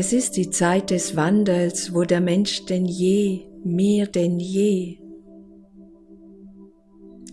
Es 0.00 0.12
ist 0.12 0.36
die 0.36 0.48
Zeit 0.48 0.90
des 0.90 1.16
Wandels, 1.16 1.92
wo 1.92 2.04
der 2.04 2.20
Mensch 2.20 2.64
denn 2.66 2.84
je, 2.84 3.48
mehr 3.64 4.06
denn 4.06 4.38
je, 4.38 4.98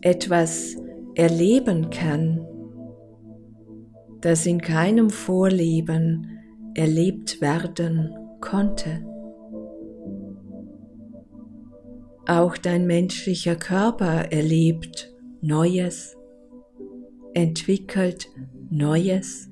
etwas 0.01 0.75
erleben 1.13 1.91
kann, 1.91 2.43
das 4.19 4.47
in 4.47 4.61
keinem 4.61 5.11
Vorleben 5.11 6.39
erlebt 6.73 7.39
werden 7.39 8.15
konnte. 8.41 9.05
Auch 12.25 12.57
dein 12.57 12.87
menschlicher 12.87 13.57
Körper 13.57 14.31
erlebt 14.31 15.13
Neues, 15.39 16.17
entwickelt 17.35 18.27
Neues 18.71 19.51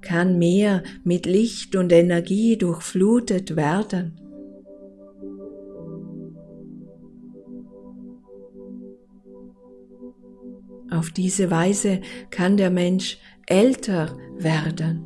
kann 0.00 0.38
mehr 0.38 0.82
mit 1.04 1.26
Licht 1.26 1.76
und 1.76 1.92
Energie 1.92 2.56
durchflutet 2.56 3.56
werden. 3.56 4.20
Auf 10.90 11.10
diese 11.10 11.50
Weise 11.50 12.00
kann 12.30 12.56
der 12.56 12.70
Mensch 12.70 13.18
älter 13.46 14.16
werden. 14.38 15.04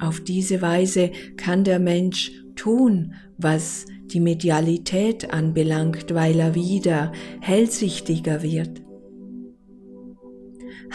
Auf 0.00 0.20
diese 0.20 0.62
Weise 0.62 1.10
kann 1.36 1.64
der 1.64 1.78
Mensch 1.78 2.32
tun, 2.54 3.14
was 3.36 3.86
die 4.06 4.20
Medialität 4.20 5.32
anbelangt, 5.32 6.14
weil 6.14 6.38
er 6.38 6.54
wieder 6.54 7.12
hellsichtiger 7.40 8.42
wird, 8.42 8.82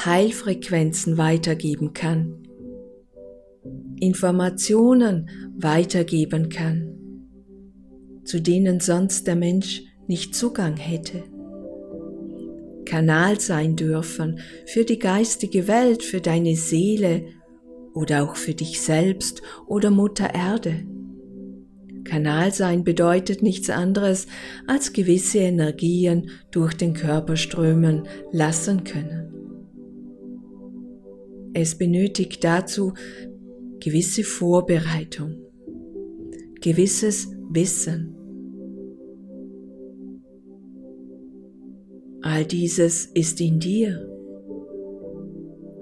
Heilfrequenzen 0.06 1.18
weitergeben 1.18 1.94
kann, 1.94 2.41
Informationen 4.02 5.30
weitergeben 5.56 6.50
kann, 6.50 6.98
zu 8.26 8.42
denen 8.42 8.80
sonst 8.80 9.28
der 9.28 9.36
Mensch 9.36 9.84
nicht 10.08 10.36
Zugang 10.36 10.76
hätte. 10.76 11.24
Kanal 12.84 13.40
sein 13.40 13.76
dürfen 13.76 14.40
für 14.66 14.84
die 14.84 15.00
geistige 15.00 15.68
Welt, 15.68 16.04
für 16.04 16.20
deine 16.20 16.56
Seele 16.56 17.26
oder 17.94 18.24
auch 18.24 18.36
für 18.36 18.56
dich 18.56 18.82
selbst 18.82 19.44
oder 19.68 19.92
Mutter 19.92 20.34
Erde. 20.34 20.84
Kanal 22.04 22.52
sein 22.52 22.84
bedeutet 22.84 23.44
nichts 23.44 23.70
anderes, 23.70 24.26
als 24.66 24.94
gewisse 24.94 25.38
Energien 25.38 26.32
durch 26.50 26.74
den 26.74 26.96
Körper 26.96 27.36
strömen 27.38 28.08
lassen 28.32 28.84
können. 28.84 29.32
Es 31.54 31.78
benötigt 31.78 32.44
dazu 32.44 32.94
gewisse 33.82 34.24
Vorbereitung, 34.24 35.36
gewisses 36.62 37.28
Wissen. 37.50 38.16
All 42.22 42.46
dieses 42.46 43.08
ist 43.08 43.42
in 43.42 43.60
dir. 43.60 44.08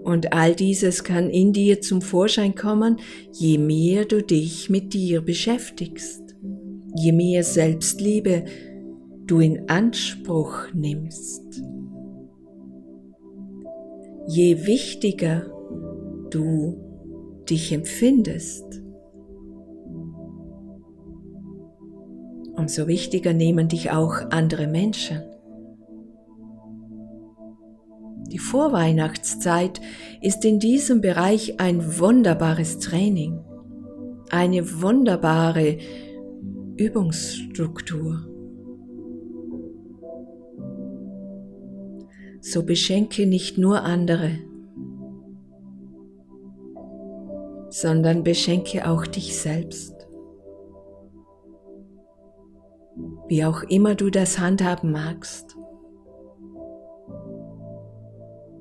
Und 0.04 0.34
all 0.34 0.56
dieses 0.56 1.04
kann 1.04 1.30
in 1.30 1.52
dir 1.52 1.82
zum 1.82 2.02
Vorschein 2.02 2.56
kommen, 2.56 2.98
je 3.34 3.58
mehr 3.58 4.06
du 4.06 4.24
dich 4.24 4.70
mit 4.70 4.94
dir 4.94 5.22
beschäftigst, 5.22 6.36
je 6.96 7.12
mehr 7.12 7.44
Selbstliebe 7.44 8.46
du 9.28 9.42
in 9.42 9.68
Anspruch 9.68 10.74
nimmst, 10.74 11.62
je 14.28 14.66
wichtiger 14.66 15.52
du 16.32 16.89
dich 17.50 17.72
empfindest, 17.72 18.82
umso 22.56 22.88
wichtiger 22.88 23.34
nehmen 23.34 23.68
dich 23.68 23.92
auch 23.92 24.30
andere 24.32 24.68
Menschen. 24.68 25.24
Die 28.32 28.38
Vorweihnachtszeit 28.38 29.82
ist 30.22 30.46
in 30.46 30.60
diesem 30.60 31.02
Bereich 31.02 31.60
ein 31.60 32.00
wunderbares 32.00 32.78
Training, 32.78 33.40
eine 34.30 34.82
wunderbare 34.82 35.78
Übungsstruktur. 36.78 38.26
So 42.42 42.64
beschenke 42.64 43.26
nicht 43.26 43.58
nur 43.58 43.84
andere, 43.84 44.32
sondern 47.70 48.24
beschenke 48.24 48.90
auch 48.90 49.06
dich 49.06 49.40
selbst. 49.40 49.96
Wie 53.28 53.46
auch 53.46 53.62
immer 53.64 53.96
du 53.96 54.10
das 54.10 54.40
handhaben 54.40 54.92
magst. 54.92 55.56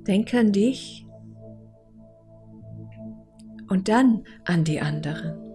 Denke 0.06 0.38
an 0.38 0.52
dich 0.52 1.06
und 3.68 3.88
dann 3.88 4.24
an 4.44 4.64
die 4.64 4.80
anderen. 4.80 5.48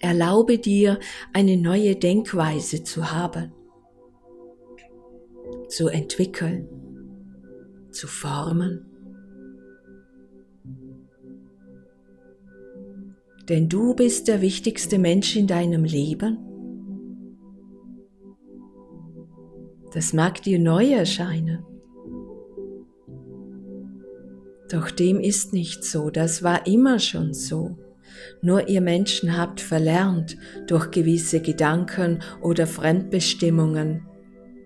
Erlaube 0.00 0.58
dir, 0.58 0.98
eine 1.32 1.56
neue 1.56 1.96
Denkweise 1.96 2.82
zu 2.82 3.10
haben, 3.10 3.52
zu 5.68 5.88
entwickeln, 5.88 6.68
zu 7.90 8.06
formen. 8.06 8.93
Denn 13.48 13.68
du 13.68 13.94
bist 13.94 14.28
der 14.28 14.40
wichtigste 14.40 14.98
Mensch 14.98 15.36
in 15.36 15.46
deinem 15.46 15.84
Leben 15.84 16.38
Das 19.94 20.12
mag 20.12 20.42
dir 20.42 20.58
neu 20.58 20.92
erscheinen. 20.92 21.64
Doch 24.68 24.90
dem 24.90 25.20
ist 25.20 25.52
nicht 25.52 25.84
so, 25.84 26.10
das 26.10 26.42
war 26.42 26.66
immer 26.66 26.98
schon 26.98 27.32
so. 27.32 27.78
Nur 28.42 28.68
ihr 28.68 28.80
Menschen 28.80 29.36
habt 29.38 29.60
verlernt, 29.60 30.36
durch 30.66 30.90
gewisse 30.90 31.40
Gedanken 31.40 32.24
oder 32.42 32.66
Fremdbestimmungen 32.66 34.04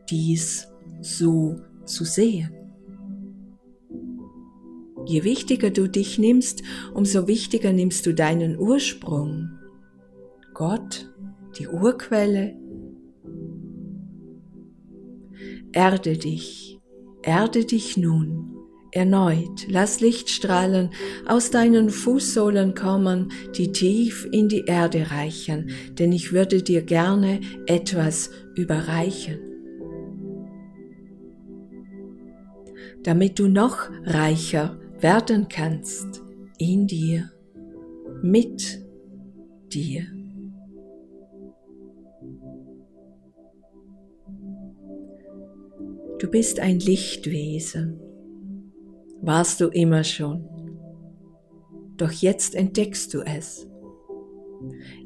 dies 0.08 0.66
so 1.02 1.56
zu 1.84 2.04
sehen. 2.04 2.57
Je 5.08 5.24
wichtiger 5.24 5.70
du 5.70 5.88
dich 5.88 6.18
nimmst, 6.18 6.62
umso 6.92 7.26
wichtiger 7.26 7.72
nimmst 7.72 8.04
du 8.04 8.12
deinen 8.12 8.58
Ursprung. 8.58 9.48
Gott, 10.52 11.10
die 11.58 11.66
Urquelle, 11.66 12.54
Erde 15.72 16.18
dich, 16.18 16.78
erde 17.22 17.64
dich 17.64 17.96
nun. 17.96 18.54
Erneut, 18.92 19.66
lass 19.68 20.00
Lichtstrahlen 20.00 20.90
aus 21.26 21.50
deinen 21.50 21.88
Fußsohlen 21.88 22.74
kommen, 22.74 23.32
die 23.56 23.72
tief 23.72 24.28
in 24.30 24.48
die 24.48 24.64
Erde 24.66 25.10
reichen, 25.10 25.70
denn 25.92 26.12
ich 26.12 26.32
würde 26.32 26.62
dir 26.62 26.82
gerne 26.82 27.40
etwas 27.66 28.30
überreichen. 28.54 29.38
Damit 33.02 33.38
du 33.38 33.48
noch 33.48 33.90
reicher 34.04 34.78
werden 35.00 35.48
kannst 35.48 36.22
in 36.58 36.86
dir, 36.86 37.30
mit 38.22 38.84
dir. 39.72 40.02
Du 46.18 46.28
bist 46.28 46.58
ein 46.58 46.80
Lichtwesen. 46.80 48.00
Warst 49.22 49.60
du 49.60 49.68
immer 49.68 50.02
schon. 50.02 50.48
Doch 51.96 52.10
jetzt 52.10 52.54
entdeckst 52.54 53.14
du 53.14 53.20
es. 53.20 53.68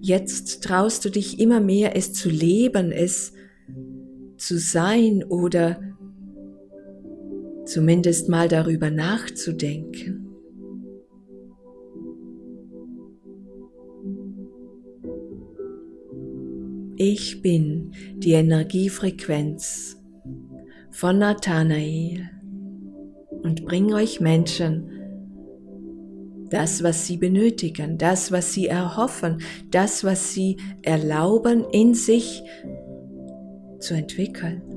Jetzt 0.00 0.62
traust 0.64 1.04
du 1.04 1.10
dich 1.10 1.38
immer 1.38 1.60
mehr, 1.60 1.96
es 1.96 2.14
zu 2.14 2.30
leben, 2.30 2.92
es 2.92 3.34
zu 4.36 4.58
sein 4.58 5.22
oder 5.24 5.91
zumindest 7.72 8.28
mal 8.28 8.48
darüber 8.48 8.90
nachzudenken. 8.90 10.28
Ich 16.96 17.40
bin 17.40 17.92
die 18.16 18.32
Energiefrequenz 18.32 19.96
von 20.90 21.18
Nathanael 21.18 22.30
und 23.42 23.64
bring 23.64 23.92
euch 23.94 24.20
Menschen 24.20 24.90
das, 26.50 26.82
was 26.82 27.06
sie 27.06 27.16
benötigen, 27.16 27.96
das, 27.96 28.30
was 28.30 28.52
sie 28.52 28.66
erhoffen, 28.66 29.38
das, 29.70 30.04
was 30.04 30.34
sie 30.34 30.58
erlauben, 30.82 31.64
in 31.72 31.94
sich 31.94 32.42
zu 33.80 33.94
entwickeln. 33.94 34.71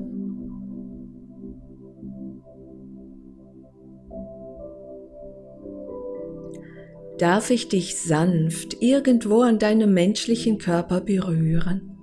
Darf 7.18 7.50
ich 7.50 7.68
dich 7.68 7.96
sanft 7.96 8.76
irgendwo 8.80 9.42
an 9.42 9.58
deinem 9.58 9.94
menschlichen 9.94 10.58
Körper 10.58 11.00
berühren? 11.00 11.96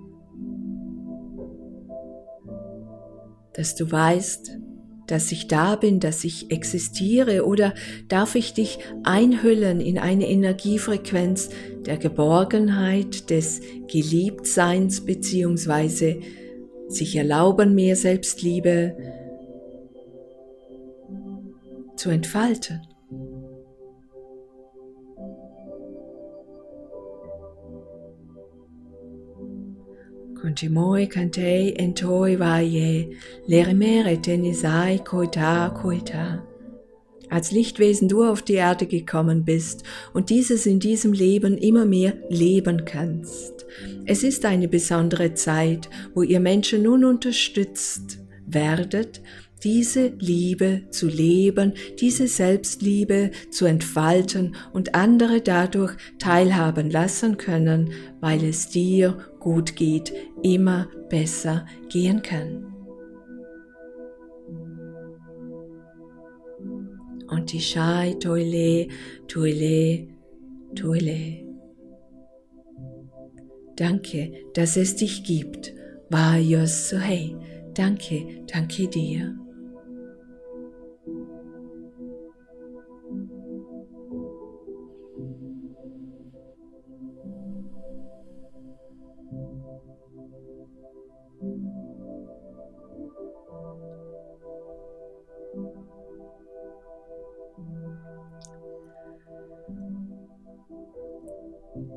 dass 3.54 3.76
du 3.76 3.90
weißt, 3.90 4.58
dass 5.06 5.32
ich 5.32 5.48
da 5.48 5.76
bin, 5.76 6.00
dass 6.00 6.24
ich 6.24 6.50
existiere 6.50 7.46
oder 7.46 7.74
darf 8.08 8.34
ich 8.34 8.52
dich 8.52 8.78
einhüllen 9.04 9.80
in 9.80 9.98
eine 9.98 10.28
Energiefrequenz 10.28 11.50
der 11.86 11.96
Geborgenheit, 11.96 13.30
des 13.30 13.60
Geliebtseins 13.86 15.04
beziehungsweise 15.04 16.20
sich 16.88 17.16
erlauben, 17.16 17.74
mehr 17.74 17.96
Selbstliebe 17.96 18.96
zu 21.96 22.10
entfalten. 22.10 22.80
Kuntimoi 30.44 31.06
kantei 31.06 31.72
entoi 31.78 32.38
vaye, 32.38 33.16
lerimere 33.48 34.20
tenisai 34.20 34.98
koita 35.02 35.70
koita. 35.70 36.42
Als 37.30 37.50
Lichtwesen 37.50 38.08
du 38.08 38.24
auf 38.24 38.42
die 38.42 38.60
Erde 38.60 38.84
gekommen 38.84 39.46
bist 39.46 39.84
und 40.12 40.28
dieses 40.28 40.66
in 40.66 40.80
diesem 40.80 41.14
Leben 41.14 41.56
immer 41.56 41.86
mehr 41.86 42.12
leben 42.28 42.84
kannst. 42.84 43.64
Es 44.04 44.22
ist 44.22 44.44
eine 44.44 44.68
besondere 44.68 45.32
Zeit, 45.32 45.88
wo 46.12 46.20
ihr 46.20 46.40
Menschen 46.40 46.82
nun 46.82 47.06
unterstützt 47.06 48.18
werdet, 48.46 49.22
diese 49.62 50.08
Liebe 50.18 50.82
zu 50.90 51.08
leben, 51.08 51.72
diese 51.98 52.28
Selbstliebe 52.28 53.30
zu 53.50 53.64
entfalten 53.64 54.56
und 54.74 54.94
andere 54.94 55.40
dadurch 55.40 55.96
teilhaben 56.18 56.90
lassen 56.90 57.38
können, 57.38 57.92
weil 58.20 58.44
es 58.44 58.68
dir 58.68 59.16
gut 59.44 59.76
geht, 59.76 60.12
immer 60.42 60.88
besser 61.08 61.66
gehen 61.88 62.22
kann. 62.22 62.74
Und 67.28 67.52
die 67.52 67.60
Shai 67.60 68.14
Toile, 68.14 68.88
Toile, 69.28 70.08
Toile. 70.74 71.44
danke, 73.76 74.32
dass 74.54 74.76
es 74.76 74.96
dich 74.96 75.24
gibt. 75.24 75.74
Vajos 76.10 76.88
Sohei, 76.88 77.34
danke, 77.74 78.44
danke 78.46 78.88
dir. 78.88 79.43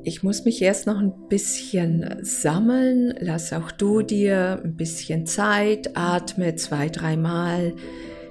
Ich 0.08 0.22
muss 0.22 0.46
mich 0.46 0.62
erst 0.62 0.86
noch 0.86 0.98
ein 1.00 1.28
bisschen 1.28 2.20
sammeln. 2.22 3.12
Lass 3.20 3.52
auch 3.52 3.70
du 3.70 4.00
dir 4.00 4.58
ein 4.64 4.74
bisschen 4.74 5.26
Zeit. 5.26 5.98
Atme 5.98 6.56
zwei, 6.56 6.88
dreimal 6.88 7.74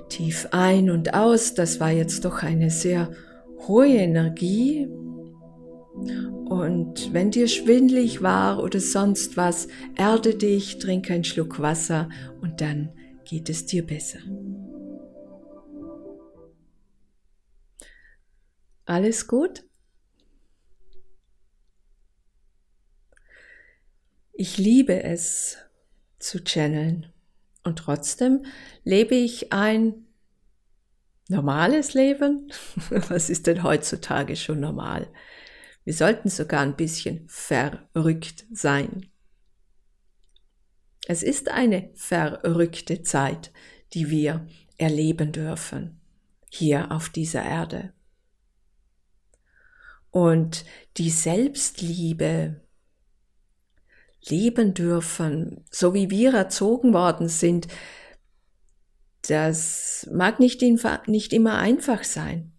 tief 0.09 0.47
ein 0.53 0.89
und 0.89 1.13
aus. 1.13 1.53
Das 1.53 1.79
war 1.79 1.91
jetzt 1.91 2.25
doch 2.25 2.41
eine 2.41 2.71
sehr 2.71 3.11
hohe 3.67 3.89
Energie. 3.89 4.87
Und 6.45 7.13
wenn 7.13 7.29
dir 7.29 7.47
schwindlig 7.47 8.23
war 8.23 8.63
oder 8.63 8.79
sonst 8.79 9.37
was, 9.37 9.67
erde 9.95 10.33
dich, 10.33 10.79
trink 10.79 11.11
einen 11.11 11.25
Schluck 11.25 11.59
Wasser 11.59 12.09
und 12.41 12.59
dann 12.59 12.89
geht 13.23 13.51
es 13.51 13.67
dir 13.67 13.85
besser. 13.85 14.17
Alles 18.85 19.27
gut? 19.27 19.66
Ich 24.39 24.59
liebe 24.59 25.01
es 25.01 25.57
zu 26.19 26.43
channeln 26.43 27.11
und 27.63 27.79
trotzdem 27.79 28.45
lebe 28.83 29.15
ich 29.15 29.51
ein 29.51 30.05
normales 31.27 31.95
Leben. 31.95 32.51
Was 32.89 33.31
ist 33.31 33.47
denn 33.47 33.63
heutzutage 33.63 34.35
schon 34.35 34.59
normal? 34.59 35.11
Wir 35.85 35.95
sollten 35.95 36.29
sogar 36.29 36.61
ein 36.61 36.75
bisschen 36.75 37.27
verrückt 37.27 38.45
sein. 38.53 39.09
Es 41.07 41.23
ist 41.23 41.49
eine 41.49 41.89
verrückte 41.95 43.01
Zeit, 43.01 43.51
die 43.93 44.11
wir 44.11 44.45
erleben 44.77 45.31
dürfen 45.31 45.99
hier 46.51 46.91
auf 46.91 47.09
dieser 47.09 47.43
Erde. 47.43 47.91
Und 50.11 50.63
die 50.97 51.09
Selbstliebe, 51.09 52.61
leben 54.25 54.73
dürfen, 54.73 55.63
so 55.71 55.93
wie 55.93 56.09
wir 56.09 56.33
erzogen 56.33 56.93
worden 56.93 57.29
sind, 57.29 57.67
das 59.27 60.07
mag 60.11 60.39
nicht, 60.39 60.61
nicht 61.07 61.33
immer 61.33 61.57
einfach 61.57 62.03
sein. 62.03 62.53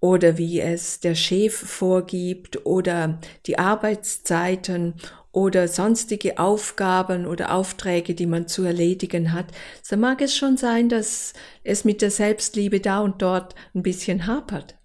Oder 0.00 0.36
wie 0.36 0.60
es 0.60 1.00
der 1.00 1.14
Chef 1.14 1.54
vorgibt 1.54 2.66
oder 2.66 3.20
die 3.46 3.58
Arbeitszeiten 3.58 4.94
oder 5.32 5.66
sonstige 5.66 6.38
Aufgaben 6.38 7.26
oder 7.26 7.54
Aufträge, 7.54 8.14
die 8.14 8.26
man 8.26 8.46
zu 8.46 8.62
erledigen 8.62 9.32
hat, 9.32 9.46
so 9.82 9.96
mag 9.96 10.20
es 10.20 10.36
schon 10.36 10.56
sein, 10.56 10.88
dass 10.88 11.32
es 11.64 11.84
mit 11.84 12.02
der 12.02 12.10
Selbstliebe 12.10 12.80
da 12.80 13.00
und 13.00 13.22
dort 13.22 13.54
ein 13.74 13.82
bisschen 13.82 14.26
hapert. 14.26 14.76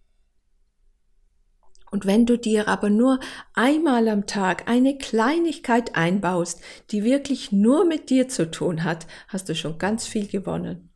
Und 1.91 2.06
wenn 2.06 2.25
du 2.25 2.38
dir 2.38 2.67
aber 2.67 2.89
nur 2.89 3.19
einmal 3.54 4.08
am 4.08 4.28
Tag 4.28 4.67
eine 4.67 4.97
Kleinigkeit 4.97 5.95
einbaust, 5.95 6.62
die 6.91 7.04
wirklich 7.04 7.52
nur 7.52 7.86
mit 7.86 8.10
dir 8.10 8.28
zu 8.28 8.49
tun 8.49 8.84
hat, 8.84 9.08
hast 9.28 9.49
du 9.49 9.56
schon 9.56 9.78
ganz 9.78 10.06
viel 10.06 10.28
gewonnen. 10.28 10.89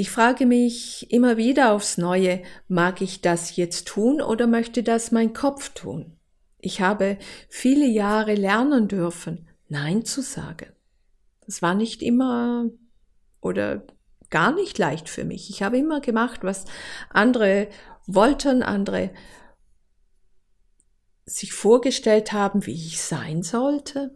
Ich 0.00 0.12
frage 0.12 0.46
mich 0.46 1.10
immer 1.10 1.36
wieder 1.36 1.72
aufs 1.72 1.98
Neue, 1.98 2.42
mag 2.68 3.00
ich 3.00 3.20
das 3.20 3.56
jetzt 3.56 3.88
tun 3.88 4.22
oder 4.22 4.46
möchte 4.46 4.84
das 4.84 5.10
mein 5.10 5.32
Kopf 5.32 5.70
tun? 5.70 6.16
Ich 6.60 6.80
habe 6.80 7.18
viele 7.48 7.86
Jahre 7.86 8.34
lernen 8.36 8.86
dürfen, 8.86 9.48
Nein 9.68 10.04
zu 10.04 10.22
sagen. 10.22 10.72
Das 11.46 11.62
war 11.62 11.74
nicht 11.74 12.00
immer 12.00 12.70
oder 13.40 13.82
gar 14.30 14.54
nicht 14.54 14.78
leicht 14.78 15.08
für 15.08 15.24
mich. 15.24 15.50
Ich 15.50 15.62
habe 15.62 15.78
immer 15.78 16.00
gemacht, 16.00 16.40
was 16.42 16.64
andere 17.10 17.68
wollten, 18.06 18.62
andere 18.62 19.10
sich 21.24 21.52
vorgestellt 21.52 22.32
haben, 22.32 22.66
wie 22.66 22.74
ich 22.74 23.00
sein 23.00 23.42
sollte, 23.42 24.12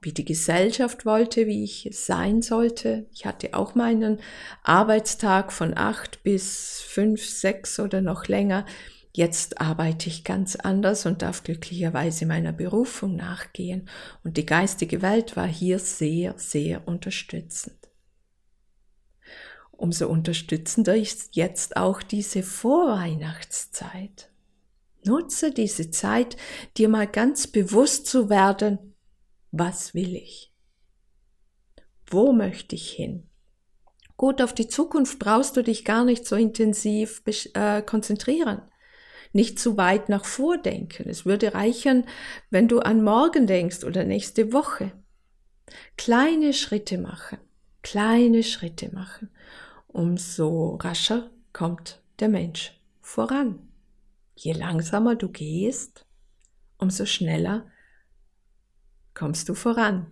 wie 0.00 0.12
die 0.12 0.24
Gesellschaft 0.24 1.04
wollte, 1.04 1.46
wie 1.46 1.64
ich 1.64 1.88
sein 1.92 2.42
sollte. 2.42 3.06
Ich 3.12 3.26
hatte 3.26 3.54
auch 3.54 3.74
meinen 3.74 4.20
Arbeitstag 4.62 5.52
von 5.52 5.76
acht 5.76 6.22
bis 6.22 6.80
fünf, 6.80 7.28
sechs 7.28 7.78
oder 7.78 8.00
noch 8.00 8.26
länger. 8.26 8.64
Jetzt 9.12 9.60
arbeite 9.60 10.08
ich 10.08 10.24
ganz 10.24 10.56
anders 10.56 11.06
und 11.06 11.22
darf 11.22 11.42
glücklicherweise 11.42 12.26
meiner 12.26 12.52
Berufung 12.52 13.16
nachgehen. 13.16 13.88
Und 14.22 14.36
die 14.36 14.44
geistige 14.44 15.00
Welt 15.00 15.36
war 15.36 15.46
hier 15.46 15.78
sehr, 15.78 16.34
sehr 16.36 16.86
unterstützend 16.86 17.75
umso 19.76 20.08
unterstützender 20.08 20.96
ist 20.96 21.36
jetzt 21.36 21.76
auch 21.76 22.02
diese 22.02 22.42
Vorweihnachtszeit. 22.42 24.30
Nutze 25.04 25.52
diese 25.52 25.90
Zeit, 25.90 26.36
dir 26.76 26.88
mal 26.88 27.06
ganz 27.06 27.46
bewusst 27.46 28.06
zu 28.06 28.28
werden, 28.28 28.94
was 29.52 29.94
will 29.94 30.16
ich? 30.16 30.52
Wo 32.08 32.32
möchte 32.32 32.74
ich 32.74 32.90
hin? 32.90 33.28
Gut, 34.16 34.40
auf 34.40 34.54
die 34.54 34.68
Zukunft 34.68 35.18
brauchst 35.18 35.56
du 35.56 35.62
dich 35.62 35.84
gar 35.84 36.04
nicht 36.04 36.26
so 36.26 36.36
intensiv 36.36 37.22
äh, 37.54 37.82
konzentrieren. 37.82 38.62
Nicht 39.32 39.58
zu 39.58 39.76
weit 39.76 40.08
nach 40.08 40.24
vordenken. 40.24 41.08
Es 41.08 41.26
würde 41.26 41.52
reichen, 41.52 42.06
wenn 42.50 42.68
du 42.68 42.78
an 42.80 43.04
morgen 43.04 43.46
denkst 43.46 43.84
oder 43.84 44.04
nächste 44.04 44.52
Woche. 44.52 44.92
Kleine 45.96 46.52
Schritte 46.54 46.96
machen. 46.96 47.38
Kleine 47.82 48.42
Schritte 48.42 48.90
machen 48.94 49.30
umso 49.96 50.74
rascher 50.76 51.30
kommt 51.54 52.02
der 52.20 52.28
Mensch 52.28 52.78
voran. 53.00 53.58
Je 54.34 54.52
langsamer 54.52 55.14
du 55.14 55.30
gehst, 55.30 56.04
umso 56.76 57.06
schneller 57.06 57.66
kommst 59.14 59.48
du 59.48 59.54
voran. 59.54 60.08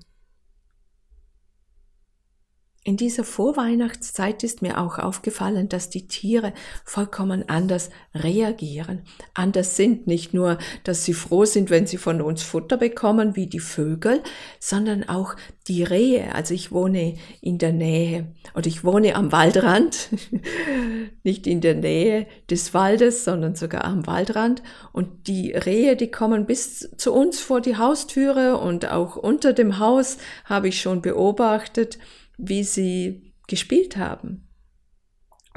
In 2.86 2.98
dieser 2.98 3.24
Vorweihnachtszeit 3.24 4.42
ist 4.44 4.60
mir 4.60 4.78
auch 4.78 4.98
aufgefallen, 4.98 5.70
dass 5.70 5.88
die 5.88 6.06
Tiere 6.06 6.52
vollkommen 6.84 7.48
anders 7.48 7.88
reagieren, 8.14 9.00
anders 9.32 9.74
sind. 9.74 10.06
Nicht 10.06 10.34
nur, 10.34 10.58
dass 10.84 11.02
sie 11.02 11.14
froh 11.14 11.46
sind, 11.46 11.70
wenn 11.70 11.86
sie 11.86 11.96
von 11.96 12.20
uns 12.20 12.42
Futter 12.42 12.76
bekommen, 12.76 13.36
wie 13.36 13.46
die 13.46 13.60
Vögel, 13.60 14.22
sondern 14.60 15.08
auch 15.08 15.34
die 15.66 15.82
Rehe. 15.82 16.34
Also 16.34 16.52
ich 16.52 16.72
wohne 16.72 17.14
in 17.40 17.56
der 17.56 17.72
Nähe 17.72 18.26
oder 18.54 18.66
ich 18.66 18.84
wohne 18.84 19.16
am 19.16 19.32
Waldrand, 19.32 20.10
nicht 21.22 21.46
in 21.46 21.62
der 21.62 21.76
Nähe 21.76 22.26
des 22.50 22.74
Waldes, 22.74 23.24
sondern 23.24 23.54
sogar 23.54 23.84
am 23.84 24.06
Waldrand. 24.06 24.62
Und 24.92 25.26
die 25.26 25.52
Rehe, 25.52 25.96
die 25.96 26.10
kommen 26.10 26.44
bis 26.44 26.90
zu 26.98 27.14
uns 27.14 27.40
vor 27.40 27.62
die 27.62 27.78
Haustüre 27.78 28.58
und 28.58 28.90
auch 28.90 29.16
unter 29.16 29.54
dem 29.54 29.78
Haus 29.78 30.18
habe 30.44 30.68
ich 30.68 30.82
schon 30.82 31.00
beobachtet, 31.00 31.98
wie 32.36 32.64
sie 32.64 33.34
gespielt 33.46 33.96
haben. 33.96 34.48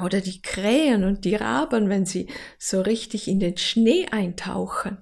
Oder 0.02 0.20
die 0.20 0.42
Krähen 0.42 1.04
und 1.04 1.24
die 1.24 1.34
Raben, 1.34 1.88
wenn 1.88 2.06
sie 2.06 2.28
so 2.58 2.80
richtig 2.80 3.26
in 3.26 3.40
den 3.40 3.56
Schnee 3.56 4.06
eintauchen. 4.06 4.98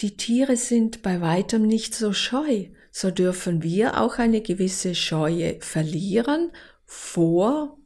Die 0.00 0.16
Tiere 0.16 0.56
sind 0.56 1.02
bei 1.02 1.20
weitem 1.20 1.62
nicht 1.62 1.94
so 1.94 2.12
scheu, 2.12 2.68
so 2.90 3.10
dürfen 3.10 3.62
wir 3.62 4.00
auch 4.00 4.18
eine 4.18 4.42
gewisse 4.42 4.94
Scheue 4.94 5.58
verlieren 5.60 6.52
vor 6.84 7.78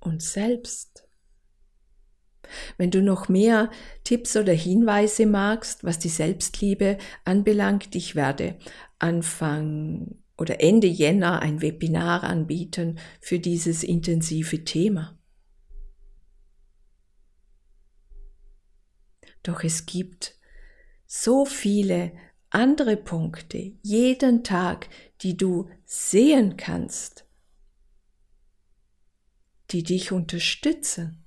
uns 0.00 0.32
selbst. 0.32 0.89
Wenn 2.76 2.90
du 2.90 3.02
noch 3.02 3.28
mehr 3.28 3.70
Tipps 4.04 4.36
oder 4.36 4.52
Hinweise 4.52 5.26
magst, 5.26 5.84
was 5.84 5.98
die 5.98 6.08
Selbstliebe 6.08 6.98
anbelangt, 7.24 7.94
ich 7.94 8.14
werde 8.14 8.58
Anfang 8.98 10.16
oder 10.36 10.60
Ende 10.60 10.86
Jänner 10.86 11.40
ein 11.42 11.60
Webinar 11.60 12.24
anbieten 12.24 12.98
für 13.20 13.38
dieses 13.38 13.82
intensive 13.82 14.64
Thema. 14.64 15.18
Doch 19.42 19.64
es 19.64 19.86
gibt 19.86 20.36
so 21.06 21.44
viele 21.44 22.12
andere 22.50 22.96
Punkte 22.96 23.72
jeden 23.82 24.44
Tag, 24.44 24.88
die 25.22 25.36
du 25.36 25.68
sehen 25.84 26.56
kannst, 26.56 27.24
die 29.70 29.82
dich 29.82 30.12
unterstützen 30.12 31.19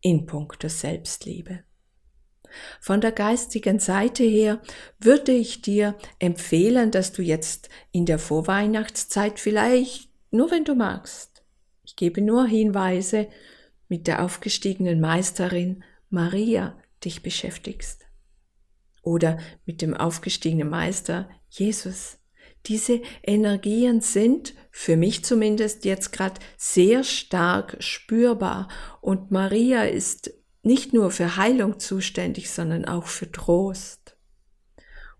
in 0.00 0.26
puncto 0.26 0.68
Selbstliebe. 0.68 1.64
Von 2.80 3.00
der 3.00 3.12
geistigen 3.12 3.78
Seite 3.78 4.24
her 4.24 4.60
würde 4.98 5.32
ich 5.32 5.62
dir 5.62 5.96
empfehlen, 6.18 6.90
dass 6.90 7.12
du 7.12 7.22
jetzt 7.22 7.68
in 7.92 8.06
der 8.06 8.18
Vorweihnachtszeit 8.18 9.38
vielleicht, 9.38 10.08
nur 10.30 10.50
wenn 10.50 10.64
du 10.64 10.74
magst, 10.74 11.42
ich 11.84 11.96
gebe 11.96 12.20
nur 12.20 12.46
Hinweise, 12.46 13.28
mit 13.88 14.06
der 14.06 14.22
aufgestiegenen 14.22 15.00
Meisterin 15.00 15.82
Maria 16.10 16.78
dich 17.04 17.22
beschäftigst. 17.22 18.06
Oder 19.02 19.38
mit 19.64 19.80
dem 19.80 19.94
aufgestiegenen 19.94 20.68
Meister 20.68 21.30
Jesus. 21.48 22.18
Diese 22.66 23.00
Energien 23.22 24.00
sind 24.00 24.54
für 24.70 24.96
mich 24.96 25.24
zumindest 25.24 25.84
jetzt 25.84 26.12
gerade 26.12 26.40
sehr 26.56 27.04
stark 27.04 27.76
spürbar 27.80 28.68
und 29.00 29.30
Maria 29.30 29.84
ist 29.84 30.32
nicht 30.62 30.92
nur 30.92 31.10
für 31.10 31.36
Heilung 31.36 31.78
zuständig, 31.78 32.50
sondern 32.50 32.84
auch 32.84 33.06
für 33.06 33.30
Trost. 33.30 34.16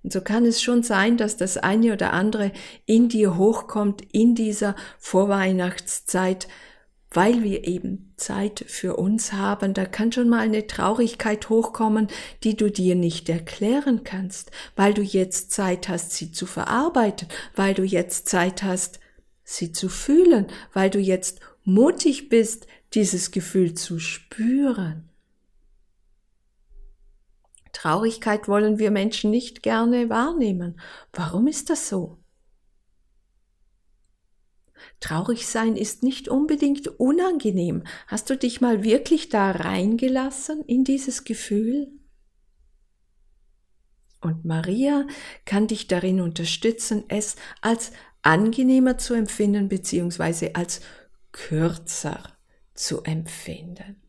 Und 0.03 0.13
so 0.13 0.21
kann 0.21 0.45
es 0.45 0.63
schon 0.63 0.83
sein, 0.83 1.17
dass 1.17 1.37
das 1.37 1.57
eine 1.57 1.93
oder 1.93 2.13
andere 2.13 2.53
in 2.87 3.09
dir 3.09 3.37
hochkommt 3.37 4.03
in 4.13 4.35
dieser 4.35 4.77
Vorweihnachtszeit, 4.99 6.49
weil 7.11 7.43
wir 7.43 7.67
eben 7.67 8.13
Zeit 8.17 8.65
für 8.67 8.97
uns 8.97 9.33
haben, 9.33 9.75
da 9.75 9.87
kann 9.87 10.13
schon 10.13 10.29
mal 10.29 10.41
eine 10.41 10.67
Traurigkeit 10.67 11.49
hochkommen, 11.49 12.09
die 12.45 12.57
du 12.57 12.71
dir 12.71 12.95
nicht 12.95 13.29
erklären 13.29 14.05
kannst, 14.05 14.51
weil 14.77 14.93
du 14.93 15.03
jetzt 15.03 15.53
Zeit 15.53 15.89
hast, 15.89 16.13
sie 16.13 16.33
zu 16.33 16.47
verarbeiten, 16.47 17.29
weil 17.55 17.75
du 17.75 17.83
jetzt 17.83 18.29
Zeit 18.29 18.63
hast, 18.63 19.01
sie 19.43 19.73
zu 19.73 19.89
fühlen, 19.89 20.47
weil 20.75 20.91
du 20.91 20.99
jetzt 20.99 21.41
mutig 21.65 22.29
bist, 22.29 22.67
dieses 22.95 23.31
Gefühl 23.31 23.75
zu 23.75 23.99
spüren. 23.99 25.09
Traurigkeit 27.73 28.49
wollen 28.49 28.79
wir 28.79 28.91
Menschen 28.91 29.31
nicht 29.31 29.63
gerne 29.63 30.09
wahrnehmen. 30.11 30.81
Warum 31.13 31.47
ist 31.47 31.71
das 31.71 31.89
so? 31.89 32.18
Traurig 35.01 35.47
sein 35.47 35.77
ist 35.77 36.03
nicht 36.03 36.29
unbedingt 36.29 36.89
unangenehm. 36.89 37.85
Hast 38.07 38.31
du 38.31 38.37
dich 38.37 38.61
mal 38.61 38.85
wirklich 38.85 39.29
da 39.29 39.51
reingelassen 39.51 40.63
in 40.65 40.85
dieses 40.85 41.25
Gefühl? 41.25 41.89
Und 44.21 44.45
Maria 44.45 45.07
kann 45.45 45.69
dich 45.69 45.87
darin 45.87 46.21
unterstützen, 46.21 47.05
es 47.09 47.37
als 47.61 47.93
angenehmer 48.23 48.99
zu 48.99 49.15
empfinden 49.15 49.69
bzw. 49.69 50.51
als 50.55 50.81
kürzer 51.31 52.23
zu 52.75 53.03
empfinden. 53.03 54.03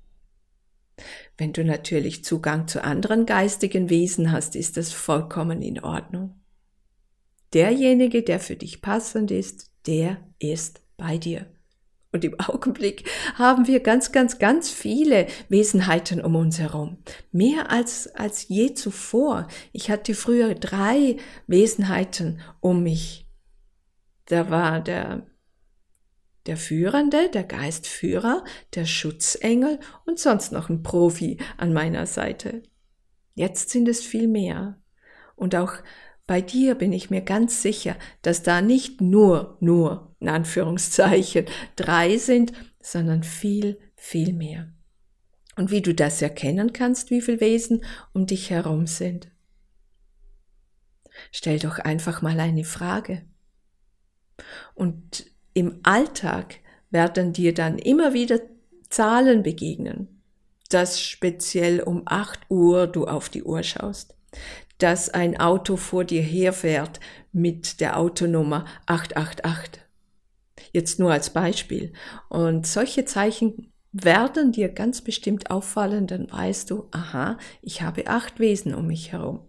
Wenn 1.37 1.53
du 1.53 1.63
natürlich 1.63 2.25
Zugang 2.25 2.67
zu 2.67 2.83
anderen 2.83 3.25
geistigen 3.25 3.89
Wesen 3.89 4.31
hast, 4.31 4.55
ist 4.55 4.77
das 4.77 4.91
vollkommen 4.91 5.61
in 5.61 5.81
Ordnung. 5.81 6.38
Derjenige, 7.53 8.23
der 8.23 8.39
für 8.39 8.55
dich 8.55 8.81
passend 8.81 9.31
ist, 9.31 9.71
der 9.87 10.17
ist 10.39 10.81
bei 10.97 11.17
dir. 11.17 11.47
Und 12.11 12.23
im 12.23 12.39
Augenblick 12.39 13.09
haben 13.35 13.67
wir 13.67 13.79
ganz, 13.79 14.11
ganz, 14.11 14.39
ganz 14.39 14.69
viele 14.69 15.27
Wesenheiten 15.49 16.21
um 16.21 16.35
uns 16.35 16.59
herum. 16.59 16.97
Mehr 17.31 17.71
als, 17.71 18.07
als 18.15 18.47
je 18.47 18.73
zuvor. 18.73 19.47
Ich 19.71 19.89
hatte 19.89 20.13
früher 20.13 20.55
drei 20.55 21.17
Wesenheiten 21.47 22.41
um 22.59 22.83
mich. 22.83 23.27
Da 24.25 24.49
war 24.49 24.79
der, 24.79 25.25
der 26.45 26.57
Führende, 26.57 27.29
der 27.29 27.43
Geistführer, 27.43 28.43
der 28.75 28.85
Schutzengel 28.85 29.79
und 30.05 30.19
sonst 30.19 30.51
noch 30.51 30.69
ein 30.69 30.83
Profi 30.83 31.37
an 31.57 31.73
meiner 31.73 32.05
Seite. 32.05 32.63
Jetzt 33.33 33.69
sind 33.69 33.87
es 33.87 34.03
viel 34.03 34.27
mehr. 34.27 34.81
Und 35.35 35.55
auch 35.55 35.73
bei 36.29 36.41
dir 36.41 36.75
bin 36.75 36.93
ich 36.93 37.09
mir 37.09 37.21
ganz 37.21 37.63
sicher, 37.63 37.95
dass 38.21 38.43
da 38.43 38.61
nicht 38.61 39.01
nur, 39.01 39.57
nur, 39.61 40.15
in 40.19 40.29
Anführungszeichen, 40.29 41.47
drei 41.75 42.19
sind, 42.19 42.53
sondern 42.79 43.23
viel, 43.23 43.79
viel 43.95 44.33
mehr. 44.33 44.71
Und 45.55 45.71
wie 45.71 45.81
du 45.81 45.91
das 45.91 46.21
erkennen 46.21 46.71
kannst, 46.71 47.09
wie 47.09 47.21
viele 47.21 47.41
Wesen 47.41 47.83
um 48.13 48.27
dich 48.27 48.51
herum 48.51 48.85
sind. 48.85 49.31
Stell 51.31 51.57
doch 51.57 51.79
einfach 51.79 52.21
mal 52.21 52.39
eine 52.39 52.63
Frage. 52.63 53.23
Und 54.75 55.25
im 55.55 55.79
Alltag 55.81 56.57
werden 56.91 57.33
dir 57.33 57.55
dann 57.55 57.79
immer 57.79 58.13
wieder 58.13 58.39
Zahlen 58.91 59.41
begegnen, 59.41 60.21
dass 60.69 61.01
speziell 61.01 61.81
um 61.81 62.03
8 62.05 62.51
Uhr 62.51 62.85
du 62.85 63.07
auf 63.07 63.29
die 63.29 63.41
Uhr 63.41 63.63
schaust, 63.63 64.13
dass 64.79 65.09
ein 65.09 65.39
Auto 65.39 65.75
vor 65.77 66.03
dir 66.03 66.23
herfährt 66.23 66.99
mit 67.31 67.79
der 67.79 67.99
Autonummer 67.99 68.65
888. 68.87 69.81
Jetzt 70.71 70.99
nur 70.99 71.11
als 71.11 71.29
Beispiel. 71.29 71.93
Und 72.29 72.65
solche 72.65 73.05
Zeichen 73.05 73.71
werden 73.91 74.51
dir 74.51 74.69
ganz 74.69 75.01
bestimmt 75.01 75.51
auffallen, 75.51 76.07
dann 76.07 76.31
weißt 76.31 76.69
du, 76.69 76.87
aha, 76.91 77.37
ich 77.61 77.81
habe 77.81 78.07
acht 78.07 78.39
Wesen 78.39 78.73
um 78.73 78.87
mich 78.87 79.11
herum. 79.11 79.41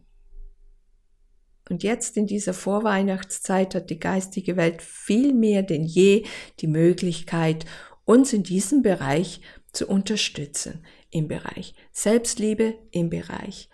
Und 1.68 1.84
jetzt 1.84 2.16
in 2.16 2.26
dieser 2.26 2.52
Vorweihnachtszeit 2.52 3.76
hat 3.76 3.90
die 3.90 4.00
geistige 4.00 4.56
Welt 4.56 4.82
viel 4.82 5.32
mehr 5.32 5.62
denn 5.62 5.84
je 5.84 6.24
die 6.58 6.66
Möglichkeit, 6.66 7.64
uns 8.04 8.32
in 8.32 8.42
diesem 8.42 8.82
Bereich 8.82 9.40
zu 9.72 9.86
unterstützen. 9.86 10.84
Im 11.10 11.28
Bereich 11.28 11.74
Selbstliebe, 11.92 12.74
im 12.90 13.08
Bereich 13.08 13.69